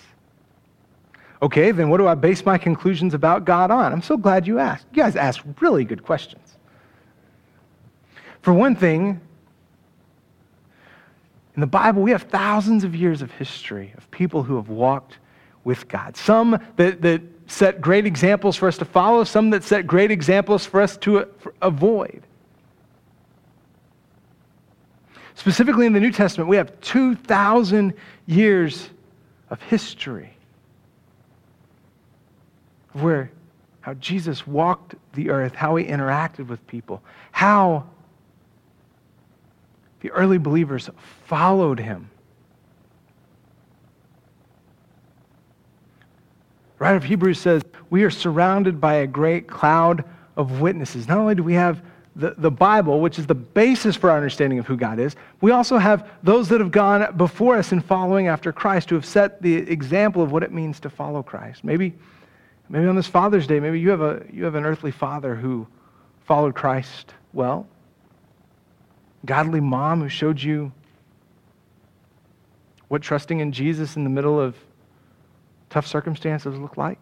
Okay, 1.42 1.72
then 1.72 1.89
what 1.89 1.98
do 1.98 2.08
I 2.08 2.16
base 2.16 2.46
my 2.46 2.58
conclusions 2.58 3.13
about 3.13 3.46
God 3.46 3.70
on? 3.70 3.92
I'm 3.92 4.02
so 4.02 4.18
glad 4.18 4.48
you 4.48 4.60
asked. 4.60 4.88
You 4.92 5.04
guys 5.04 5.16
asked 5.16 5.42
really 5.60 5.84
good 5.84 6.04
questions. 6.04 6.58
For 8.42 8.54
one 8.54 8.76
thing, 8.76 9.20
in 11.56 11.62
the 11.62 11.68
Bible, 11.68 12.02
we 12.02 12.12
have 12.12 12.24
thousands 12.24 12.84
of 12.84 12.96
years 12.96 13.22
of 13.22 13.32
history 13.32 13.94
of 13.98 14.10
people 14.10 14.44
who 14.44 14.56
have 14.56 14.70
walked 14.70 15.20
with 15.63 15.88
God. 15.88 16.18
Some 16.18 16.60
that, 16.78 17.02
that 17.02 17.22
set 17.54 17.80
great 17.80 18.06
examples 18.06 18.56
for 18.56 18.68
us 18.68 18.78
to 18.80 18.86
follow, 18.86 19.24
some 19.24 19.52
that 19.52 19.63
set 19.63 19.88
great 19.88 20.12
examples 20.12 20.66
for 20.66 20.82
us 20.82 20.98
to 20.98 21.28
avoid. 21.62 22.24
Specifically 25.36 25.86
in 25.86 25.94
the 25.94 26.00
New 26.00 26.12
Testament, 26.12 26.50
we 26.50 26.58
have 26.58 26.80
2,000 26.82 27.94
years 28.26 28.89
of 29.50 29.62
history 29.62 30.36
where 32.94 33.32
how 33.82 33.94
Jesus 33.96 34.48
walked 34.48 34.96
the 35.13 35.30
earth, 35.30 35.56
how 35.56 35.76
he 35.76 35.86
interacted 35.86 36.48
with 36.48 36.66
people, 36.68 37.02
how 37.32 37.86
the 40.00 40.10
early 40.12 40.38
believers 40.38 40.89
followed 41.26 41.80
him. 41.80 42.10
Writer 46.84 46.98
of 46.98 47.04
Hebrews 47.04 47.39
says, 47.39 47.63
We 47.89 48.04
are 48.04 48.10
surrounded 48.10 48.80
by 48.80 48.96
a 48.96 49.08
great 49.08 49.48
cloud 49.48 50.04
of 50.36 50.60
witnesses. 50.60 51.08
Not 51.08 51.17
only 51.17 51.36
do 51.36 51.43
we 51.43 51.54
have 51.54 51.82
the, 52.15 52.36
the 52.38 52.52
Bible, 52.52 53.00
which 53.00 53.17
is 53.17 53.26
the 53.26 53.36
basis 53.36 53.96
for 53.96 54.12
our 54.12 54.17
understanding 54.17 54.60
of 54.60 54.67
who 54.67 54.78
God 54.78 55.00
is, 55.00 55.15
we 55.41 55.52
also 55.52 55.78
have 55.78 56.08
those 56.22 56.50
that 56.50 56.60
have 56.60 56.72
gone 56.72 57.15
before 57.17 57.56
us 57.56 57.72
in 57.72 57.82
following 57.82 58.28
after 58.28 58.52
Christ 58.52 58.89
who 58.89 58.96
have 58.96 59.06
set 59.06 59.41
the 59.41 59.56
example 59.56 60.22
of 60.22 60.32
what 60.32 60.43
it 60.43 60.52
means 60.52 60.80
to 60.82 60.89
follow 60.89 61.24
Christ. 61.24 61.63
Maybe, 61.63 61.93
maybe 62.69 62.86
on 62.86 62.96
this 62.96 63.08
Father's 63.08 63.48
Day, 63.48 63.60
maybe 63.60 63.80
you 63.80 63.89
have, 63.89 64.02
a, 64.02 64.26
you 64.32 64.43
have 64.43 64.56
an 64.56 64.65
earthly 64.65 64.91
father 64.91 65.36
who 65.36 65.65
followed 66.26 66.54
Christ 66.54 67.13
well, 67.32 67.65
godly 69.26 69.60
mom 69.60 70.02
who 70.02 70.10
showed 70.10 70.41
you 70.41 70.72
what 72.89 73.02
trusting 73.02 73.39
in 73.39 73.52
Jesus 73.52 73.96
in 73.96 74.04
the 74.04 74.10
middle 74.10 74.39
of 74.39 74.56
tough 75.74 75.88
circumstances 75.88 76.58
look 76.60 76.78
like? 76.78 77.00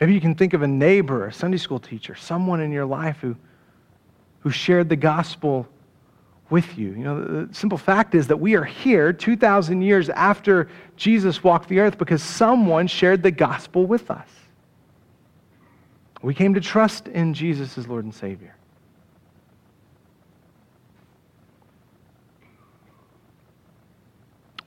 Maybe 0.00 0.12
you 0.12 0.20
can 0.20 0.34
think 0.34 0.52
of 0.52 0.62
a 0.62 0.66
neighbor, 0.66 1.26
a 1.26 1.32
Sunday 1.32 1.58
school 1.58 1.78
teacher, 1.78 2.16
someone 2.16 2.60
in 2.60 2.72
your 2.72 2.84
life 2.84 3.18
who, 3.20 3.36
who 4.40 4.50
shared 4.50 4.88
the 4.88 4.96
gospel 4.96 5.68
with 6.50 6.76
you. 6.76 6.88
You 6.90 7.04
know, 7.04 7.46
the 7.46 7.54
simple 7.54 7.78
fact 7.78 8.16
is 8.16 8.26
that 8.26 8.36
we 8.36 8.56
are 8.56 8.64
here 8.64 9.12
2,000 9.12 9.80
years 9.80 10.08
after 10.08 10.68
Jesus 10.96 11.44
walked 11.44 11.68
the 11.68 11.78
earth 11.78 11.98
because 11.98 12.22
someone 12.22 12.88
shared 12.88 13.22
the 13.22 13.30
gospel 13.30 13.86
with 13.86 14.10
us. 14.10 14.28
We 16.20 16.34
came 16.34 16.54
to 16.54 16.60
trust 16.60 17.06
in 17.06 17.32
Jesus 17.32 17.78
as 17.78 17.86
Lord 17.86 18.04
and 18.04 18.14
Savior. 18.14 18.56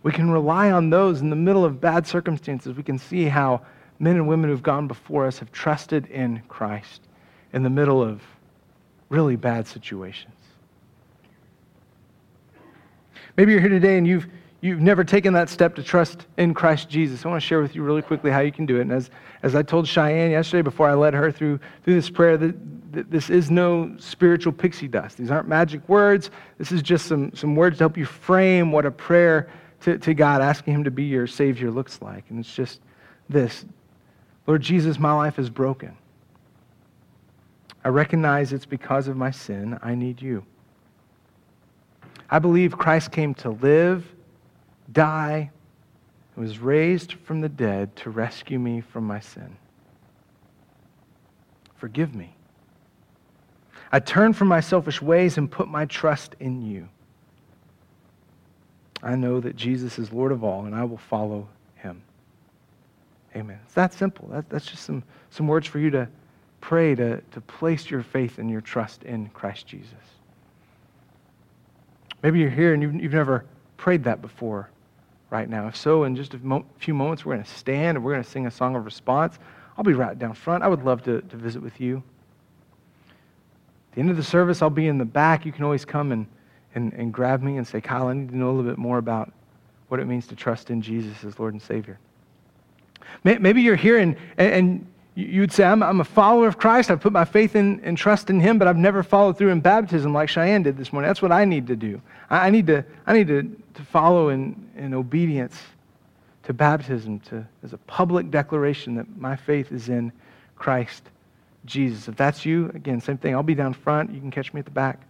We 0.04 0.12
can 0.12 0.32
rely 0.32 0.72
on 0.72 0.90
those 0.90 1.22
in 1.22 1.30
the 1.30 1.36
middle 1.36 1.64
of 1.64 1.80
bad 1.80 2.08
circumstances. 2.08 2.76
We 2.76 2.84
can 2.84 2.98
see 2.98 3.26
how 3.26 3.62
men 4.00 4.16
and 4.16 4.28
women 4.28 4.50
who've 4.50 4.64
gone 4.64 4.88
before 4.88 5.28
us 5.28 5.40
have 5.40 5.52
trusted 5.52 6.08
in 6.08 6.42
Christ 6.48 7.02
in 7.54 7.64
the 7.64 7.70
middle 7.70 8.02
of 8.02 8.22
really 9.10 9.36
bad 9.36 9.68
situations. 9.68 10.34
Maybe 13.38 13.52
you're 13.52 13.62
here 13.62 13.70
today 13.70 13.98
and 13.98 14.08
you've, 14.08 14.28
you've 14.62 14.82
never 14.82 15.04
taken 15.04 15.34
that 15.34 15.50
step 15.50 15.76
to 15.76 15.84
trust 15.84 16.26
in 16.38 16.54
Christ 16.54 16.90
Jesus. 16.90 17.26
I 17.26 17.30
want 17.30 17.42
to 17.42 17.48
share 17.48 17.62
with 17.62 17.76
you 17.76 17.84
really 17.84 18.02
quickly 18.02 18.32
how 18.32 18.40
you 18.40 18.52
can 18.52 18.66
do 18.66 18.78
it. 18.78 18.82
And 18.82 18.92
as, 18.92 19.10
as 19.44 19.56
I 19.56 19.62
told 19.62 19.88
Cheyenne 19.88 20.32
yesterday 20.32 20.64
before 20.64 20.90
I 20.90 20.94
led 20.96 21.14
her 21.14 21.32
through, 21.32 21.60
through 21.84 21.94
this 21.94 22.10
prayer, 22.10 22.38
that, 22.38 22.94
that 22.94 23.12
this 23.12 23.30
is 23.30 23.52
no 23.52 23.96
spiritual 24.00 24.52
pixie 24.52 24.88
dust. 24.88 25.18
These 25.18 25.32
aren't 25.32 25.48
magic 25.48 25.88
words. 25.88 26.32
This 26.58 26.72
is 26.72 26.82
just 26.82 27.06
some, 27.06 27.34
some 27.36 27.56
words 27.56 27.78
to 27.78 27.84
help 27.84 27.98
you 27.98 28.06
frame 28.06 28.72
what 28.72 28.86
a 28.86 28.92
prayer 28.92 29.48
to, 29.82 29.98
to 29.98 30.13
God, 30.13 30.41
asking 30.41 30.74
Him 30.76 30.84
to 30.84 30.91
be 30.91 31.04
your 31.04 31.28
Savior 31.28 31.72
looks 31.72 32.02
like. 32.02 32.26
And 32.30 32.39
it's 32.39 32.54
just 32.54 32.82
this 33.30 33.65
Lord 34.48 34.62
Jesus, 34.62 35.00
my 35.00 35.13
life 35.13 35.39
is 35.39 35.50
broken. 35.50 35.96
I 37.84 37.89
recognize 37.89 38.54
it's 38.54 38.65
because 38.65 39.08
of 39.08 39.17
my 39.17 39.32
sin. 39.32 39.78
I 39.82 39.96
need 39.96 40.22
you. 40.22 40.46
I 42.30 42.39
believe 42.39 42.78
Christ 42.78 43.12
came 43.12 43.34
to 43.36 43.50
live, 43.50 44.06
die, 44.91 45.52
and 46.36 46.46
was 46.46 46.60
raised 46.60 47.13
from 47.13 47.41
the 47.41 47.50
dead 47.50 47.96
to 47.98 48.10
rescue 48.10 48.60
me 48.60 48.82
from 48.82 49.06
my 49.06 49.20
sin. 49.20 49.58
Forgive 51.76 52.13
me. 52.13 52.36
I 53.91 54.00
turn 54.00 54.34
from 54.34 54.48
my 54.48 54.62
selfish 54.62 55.02
ways 55.02 55.38
and 55.38 55.52
put 55.52 55.67
my 55.67 55.86
trust 55.86 56.36
in 56.39 56.62
you. 56.62 56.88
I 59.04 59.16
know 59.16 59.40
that 59.40 59.56
Jesus 59.56 59.98
is 59.98 60.12
Lord 60.12 60.32
of 60.32 60.44
all, 60.44 60.66
and 60.66 60.76
I 60.76 60.84
will 60.84 60.98
follow 60.98 61.48
him. 61.76 62.02
Amen. 63.36 63.60
It's 63.66 63.74
that 63.74 63.94
simple. 63.94 64.28
That, 64.30 64.50
that's 64.50 64.66
just 64.66 64.84
some, 64.84 65.04
some 65.30 65.48
words 65.48 65.68
for 65.68 65.80
you 65.80 65.90
to 65.92 66.08
pray, 66.60 66.94
to, 66.96 67.22
to 67.22 67.42
place 67.42 67.90
your 67.90 68.04
faith 68.04 68.38
and 68.38 68.50
your 68.50 68.62
trust 68.62 69.04
in 69.04 69.30
Christ 69.30 69.66
Jesus. 69.66 69.94
Maybe 72.22 72.40
you're 72.40 72.50
here 72.50 72.74
and 72.74 72.84
you've, 72.84 72.96
you've 72.96 73.14
never 73.14 73.46
prayed 73.78 74.04
that 74.04 74.22
before 74.22 74.70
right 75.32 75.50
now. 75.50 75.68
If 75.68 75.76
so, 75.76 76.04
in 76.04 76.16
just 76.16 76.36
a 76.36 76.38
mo- 76.38 76.66
few 76.78 76.94
moments, 76.94 77.26
we're 77.26 77.34
going 77.34 77.44
to 77.44 77.50
stand 77.50 77.98
and 77.98 78.06
we're 78.06 78.14
going 78.14 78.24
to 78.24 78.30
sing 78.30 78.46
a 78.46 78.52
song 78.52 78.76
of 78.76 78.86
response. 78.86 79.40
I'll 79.78 79.84
be 79.84 79.94
right 79.94 80.18
down 80.18 80.34
front. 80.34 80.64
I 80.64 80.68
would 80.68 80.84
love 80.84 81.02
to, 81.04 81.22
to 81.22 81.36
visit 81.36 81.64
with 81.64 81.82
you. 81.82 82.04
At 83.90 83.96
the 83.96 84.02
end 84.02 84.12
of 84.12 84.18
the 84.18 84.24
service, 84.24 84.62
I'll 84.62 84.70
be 84.70 84.88
in 84.88 84.98
the 84.98 85.06
back. 85.06 85.46
You 85.46 85.52
can 85.52 85.64
always 85.64 85.86
come 85.86 86.12
and 86.12 86.28
and, 86.76 86.94
and 86.94 87.14
grab 87.14 87.42
me 87.42 87.58
and 87.58 87.68
say, 87.68 87.82
Kyle, 87.82 88.08
I 88.08 88.14
need 88.14 88.30
to 88.30 88.38
know 88.38 88.50
a 88.50 88.54
little 88.54 88.70
bit 88.70 88.78
more 88.78 88.98
about 88.98 89.32
what 89.88 90.00
it 90.00 90.06
means 90.06 90.28
to 90.28 90.36
trust 90.36 90.70
in 90.70 90.82
Jesus 90.82 91.24
as 91.24 91.38
Lord 91.38 91.54
and 91.54 91.62
Savior. 91.62 92.00
Maybe 93.24 93.62
you're 93.62 93.76
here 93.76 93.98
and, 93.98 94.16
and 94.38 94.88
you'd 95.16 95.52
say, 95.52 95.66
I'm, 95.66 95.84
I'm 95.84 96.00
a 96.00 96.06
follower 96.06 96.48
of 96.48 96.58
Christ. 96.58 96.90
I've 96.90 97.02
put 97.02 97.12
my 97.12 97.26
faith 97.26 97.56
in 97.56 97.82
and 97.82 97.98
trust 97.98 98.30
in 98.30 98.40
Him, 98.40 98.58
but 98.58 98.68
I've 98.68 98.78
never 98.78 99.04
followed 99.04 99.38
through 99.38 99.50
in 99.50 99.60
baptism 99.60 100.14
like 100.14 100.30
Cheyenne 100.30 100.64
did 100.64 100.78
this 100.78 100.94
morning. 100.94 101.10
That's 101.10 101.22
what 101.22 101.32
I 101.32 101.46
need 101.46 101.68
to 101.68 101.76
do. 101.76 102.02
I, 102.30 102.50
need, 102.50 102.68
to, 102.68 102.86
I 103.06 103.14
need 103.14 103.28
to, 103.28 103.44
to 103.74 103.84
follow 103.84 104.30
in, 104.30 104.70
in 104.78 104.94
obedience 104.94 105.60
to 106.44 106.54
baptism 106.54 107.20
to, 107.20 107.46
as 107.64 107.74
a 107.74 107.78
public 107.80 108.32
declaration 108.32 108.96
that 108.96 109.18
my 109.18 109.36
faith 109.36 109.72
is 109.72 109.90
in 109.90 110.12
Christ 110.56 111.04
Jesus. 111.66 112.08
If 112.08 112.16
that's 112.16 112.46
you, 112.46 112.72
again, 112.74 113.02
same 113.02 113.18
thing. 113.18 113.36
I'll 113.36 113.44
be 113.44 113.56
down 113.56 113.74
front. 113.74 114.12
You 114.14 114.20
can 114.20 114.32
catch 114.32 114.54
me 114.54 114.60
at 114.60 114.66
the 114.66 114.72
back. 114.72 115.02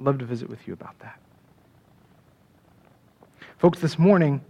I'd 0.00 0.06
love 0.06 0.18
to 0.20 0.24
visit 0.24 0.48
with 0.48 0.66
you 0.66 0.72
about 0.72 0.98
that. 1.00 1.20
Folks, 3.58 3.80
this 3.80 3.98
morning, 3.98 4.40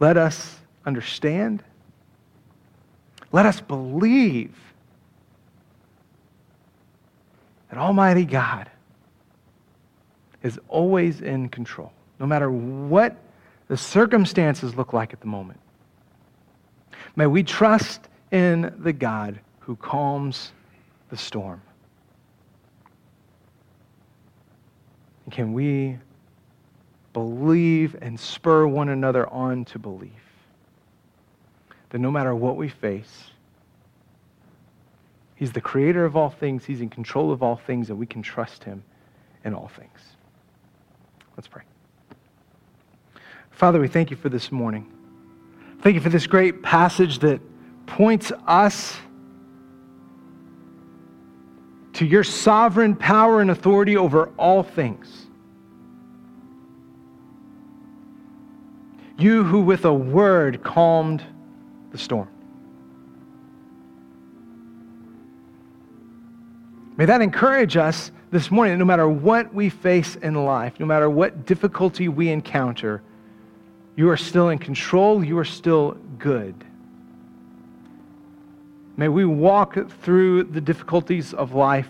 let 0.00 0.16
us 0.16 0.58
understand, 0.84 1.62
let 3.30 3.46
us 3.46 3.60
believe 3.60 4.52
that 7.68 7.78
Almighty 7.78 8.24
God 8.24 8.68
is 10.42 10.58
always 10.66 11.20
in 11.20 11.48
control, 11.50 11.92
no 12.18 12.26
matter 12.26 12.50
what 12.50 13.16
the 13.68 13.76
circumstances 13.76 14.74
look 14.74 14.92
like 14.92 15.12
at 15.12 15.20
the 15.20 15.28
moment. 15.28 15.60
May 17.14 17.28
we 17.28 17.44
trust 17.44 18.08
in 18.32 18.74
the 18.80 18.92
God 18.92 19.38
who 19.60 19.76
calms 19.76 20.50
the 21.10 21.16
storm. 21.16 21.62
Can 25.30 25.52
we 25.52 25.98
believe 27.12 27.96
and 28.00 28.18
spur 28.18 28.66
one 28.66 28.88
another 28.88 29.28
on 29.28 29.64
to 29.66 29.78
believe 29.78 30.10
that 31.90 31.98
no 31.98 32.10
matter 32.10 32.34
what 32.34 32.56
we 32.56 32.68
face, 32.68 33.24
He's 35.34 35.52
the 35.52 35.60
creator 35.60 36.04
of 36.04 36.16
all 36.16 36.30
things, 36.30 36.64
He's 36.66 36.80
in 36.80 36.90
control 36.90 37.32
of 37.32 37.42
all 37.42 37.56
things, 37.56 37.88
and 37.88 37.98
we 37.98 38.06
can 38.06 38.22
trust 38.22 38.64
Him 38.64 38.82
in 39.44 39.54
all 39.54 39.68
things. 39.68 39.98
Let's 41.36 41.48
pray. 41.48 41.62
Father, 43.50 43.80
we 43.80 43.88
thank 43.88 44.10
you 44.10 44.16
for 44.16 44.28
this 44.28 44.52
morning. 44.52 44.86
Thank 45.80 45.94
you 45.94 46.00
for 46.00 46.10
this 46.10 46.26
great 46.26 46.62
passage 46.62 47.20
that 47.20 47.40
points 47.86 48.30
us 48.46 48.98
to 52.00 52.06
your 52.06 52.24
sovereign 52.24 52.96
power 52.96 53.42
and 53.42 53.50
authority 53.50 53.94
over 53.94 54.30
all 54.38 54.62
things. 54.62 55.26
You 59.18 59.44
who 59.44 59.60
with 59.60 59.84
a 59.84 59.92
word 59.92 60.62
calmed 60.62 61.22
the 61.92 61.98
storm. 61.98 62.30
May 66.96 67.04
that 67.04 67.20
encourage 67.20 67.76
us 67.76 68.12
this 68.30 68.50
morning 68.50 68.78
no 68.78 68.86
matter 68.86 69.06
what 69.06 69.52
we 69.52 69.68
face 69.68 70.16
in 70.16 70.32
life, 70.46 70.80
no 70.80 70.86
matter 70.86 71.10
what 71.10 71.44
difficulty 71.44 72.08
we 72.08 72.30
encounter, 72.30 73.02
you 73.94 74.08
are 74.08 74.16
still 74.16 74.48
in 74.48 74.58
control, 74.58 75.22
you 75.22 75.36
are 75.36 75.44
still 75.44 75.98
good. 76.16 76.64
May 79.00 79.08
we 79.08 79.24
walk 79.24 79.78
through 80.02 80.44
the 80.44 80.60
difficulties 80.60 81.32
of 81.32 81.54
life 81.54 81.88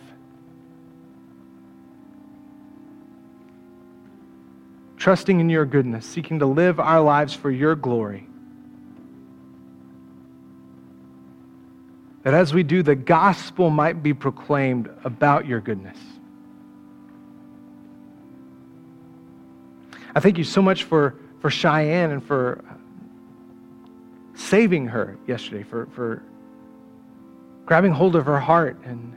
trusting 4.96 5.40
in 5.40 5.50
your 5.50 5.64
goodness, 5.64 6.06
seeking 6.06 6.38
to 6.38 6.46
live 6.46 6.78
our 6.78 7.00
lives 7.00 7.34
for 7.34 7.50
your 7.50 7.74
glory. 7.74 8.28
That 12.22 12.34
as 12.34 12.54
we 12.54 12.62
do, 12.62 12.80
the 12.84 12.94
gospel 12.94 13.70
might 13.70 14.04
be 14.04 14.14
proclaimed 14.14 14.88
about 15.02 15.46
your 15.46 15.60
goodness. 15.60 15.98
I 20.14 20.20
thank 20.20 20.38
you 20.38 20.44
so 20.44 20.62
much 20.62 20.84
for, 20.84 21.16
for 21.40 21.50
Cheyenne 21.50 22.12
and 22.12 22.24
for 22.24 22.64
saving 24.36 24.86
her 24.86 25.18
yesterday, 25.26 25.64
for, 25.64 25.86
for 25.86 26.22
grabbing 27.70 27.92
hold 27.92 28.16
of 28.16 28.26
her 28.26 28.40
heart 28.40 28.76
and 28.82 29.16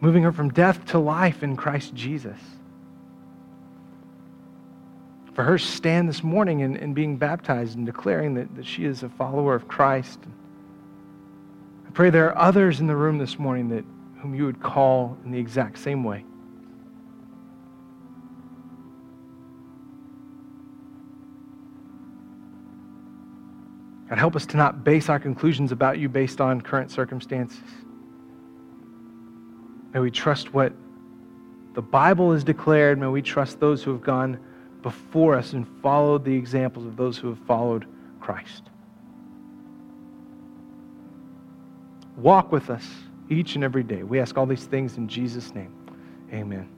moving 0.00 0.22
her 0.22 0.32
from 0.32 0.48
death 0.48 0.82
to 0.86 0.98
life 0.98 1.42
in 1.42 1.54
Christ 1.54 1.92
Jesus. 1.92 2.38
For 5.34 5.44
her 5.44 5.58
stand 5.58 6.08
this 6.08 6.22
morning 6.22 6.62
and, 6.62 6.74
and 6.74 6.94
being 6.94 7.18
baptized 7.18 7.76
and 7.76 7.84
declaring 7.84 8.32
that, 8.36 8.56
that 8.56 8.64
she 8.64 8.86
is 8.86 9.02
a 9.02 9.10
follower 9.10 9.54
of 9.54 9.68
Christ. 9.68 10.20
I 11.86 11.90
pray 11.90 12.08
there 12.08 12.30
are 12.30 12.38
others 12.38 12.80
in 12.80 12.86
the 12.86 12.96
room 12.96 13.18
this 13.18 13.38
morning 13.38 13.68
that 13.68 13.84
whom 14.22 14.34
you 14.34 14.46
would 14.46 14.62
call 14.62 15.18
in 15.22 15.32
the 15.32 15.38
exact 15.38 15.80
same 15.80 16.04
way. 16.04 16.24
God, 24.12 24.18
help 24.18 24.36
us 24.36 24.44
to 24.44 24.58
not 24.58 24.84
base 24.84 25.08
our 25.08 25.18
conclusions 25.18 25.72
about 25.72 25.98
you 25.98 26.06
based 26.06 26.38
on 26.38 26.60
current 26.60 26.90
circumstances. 26.90 27.62
May 29.94 30.00
we 30.00 30.10
trust 30.10 30.52
what 30.52 30.74
the 31.72 31.80
Bible 31.80 32.34
has 32.34 32.44
declared. 32.44 32.98
May 32.98 33.06
we 33.06 33.22
trust 33.22 33.58
those 33.58 33.82
who 33.82 33.90
have 33.90 34.02
gone 34.02 34.38
before 34.82 35.34
us 35.34 35.54
and 35.54 35.66
followed 35.80 36.26
the 36.26 36.34
examples 36.34 36.84
of 36.84 36.98
those 36.98 37.16
who 37.16 37.30
have 37.30 37.38
followed 37.46 37.86
Christ. 38.20 38.64
Walk 42.18 42.52
with 42.52 42.68
us 42.68 42.86
each 43.30 43.54
and 43.54 43.64
every 43.64 43.82
day. 43.82 44.02
We 44.02 44.20
ask 44.20 44.36
all 44.36 44.44
these 44.44 44.66
things 44.66 44.98
in 44.98 45.08
Jesus' 45.08 45.54
name. 45.54 45.72
Amen. 46.34 46.68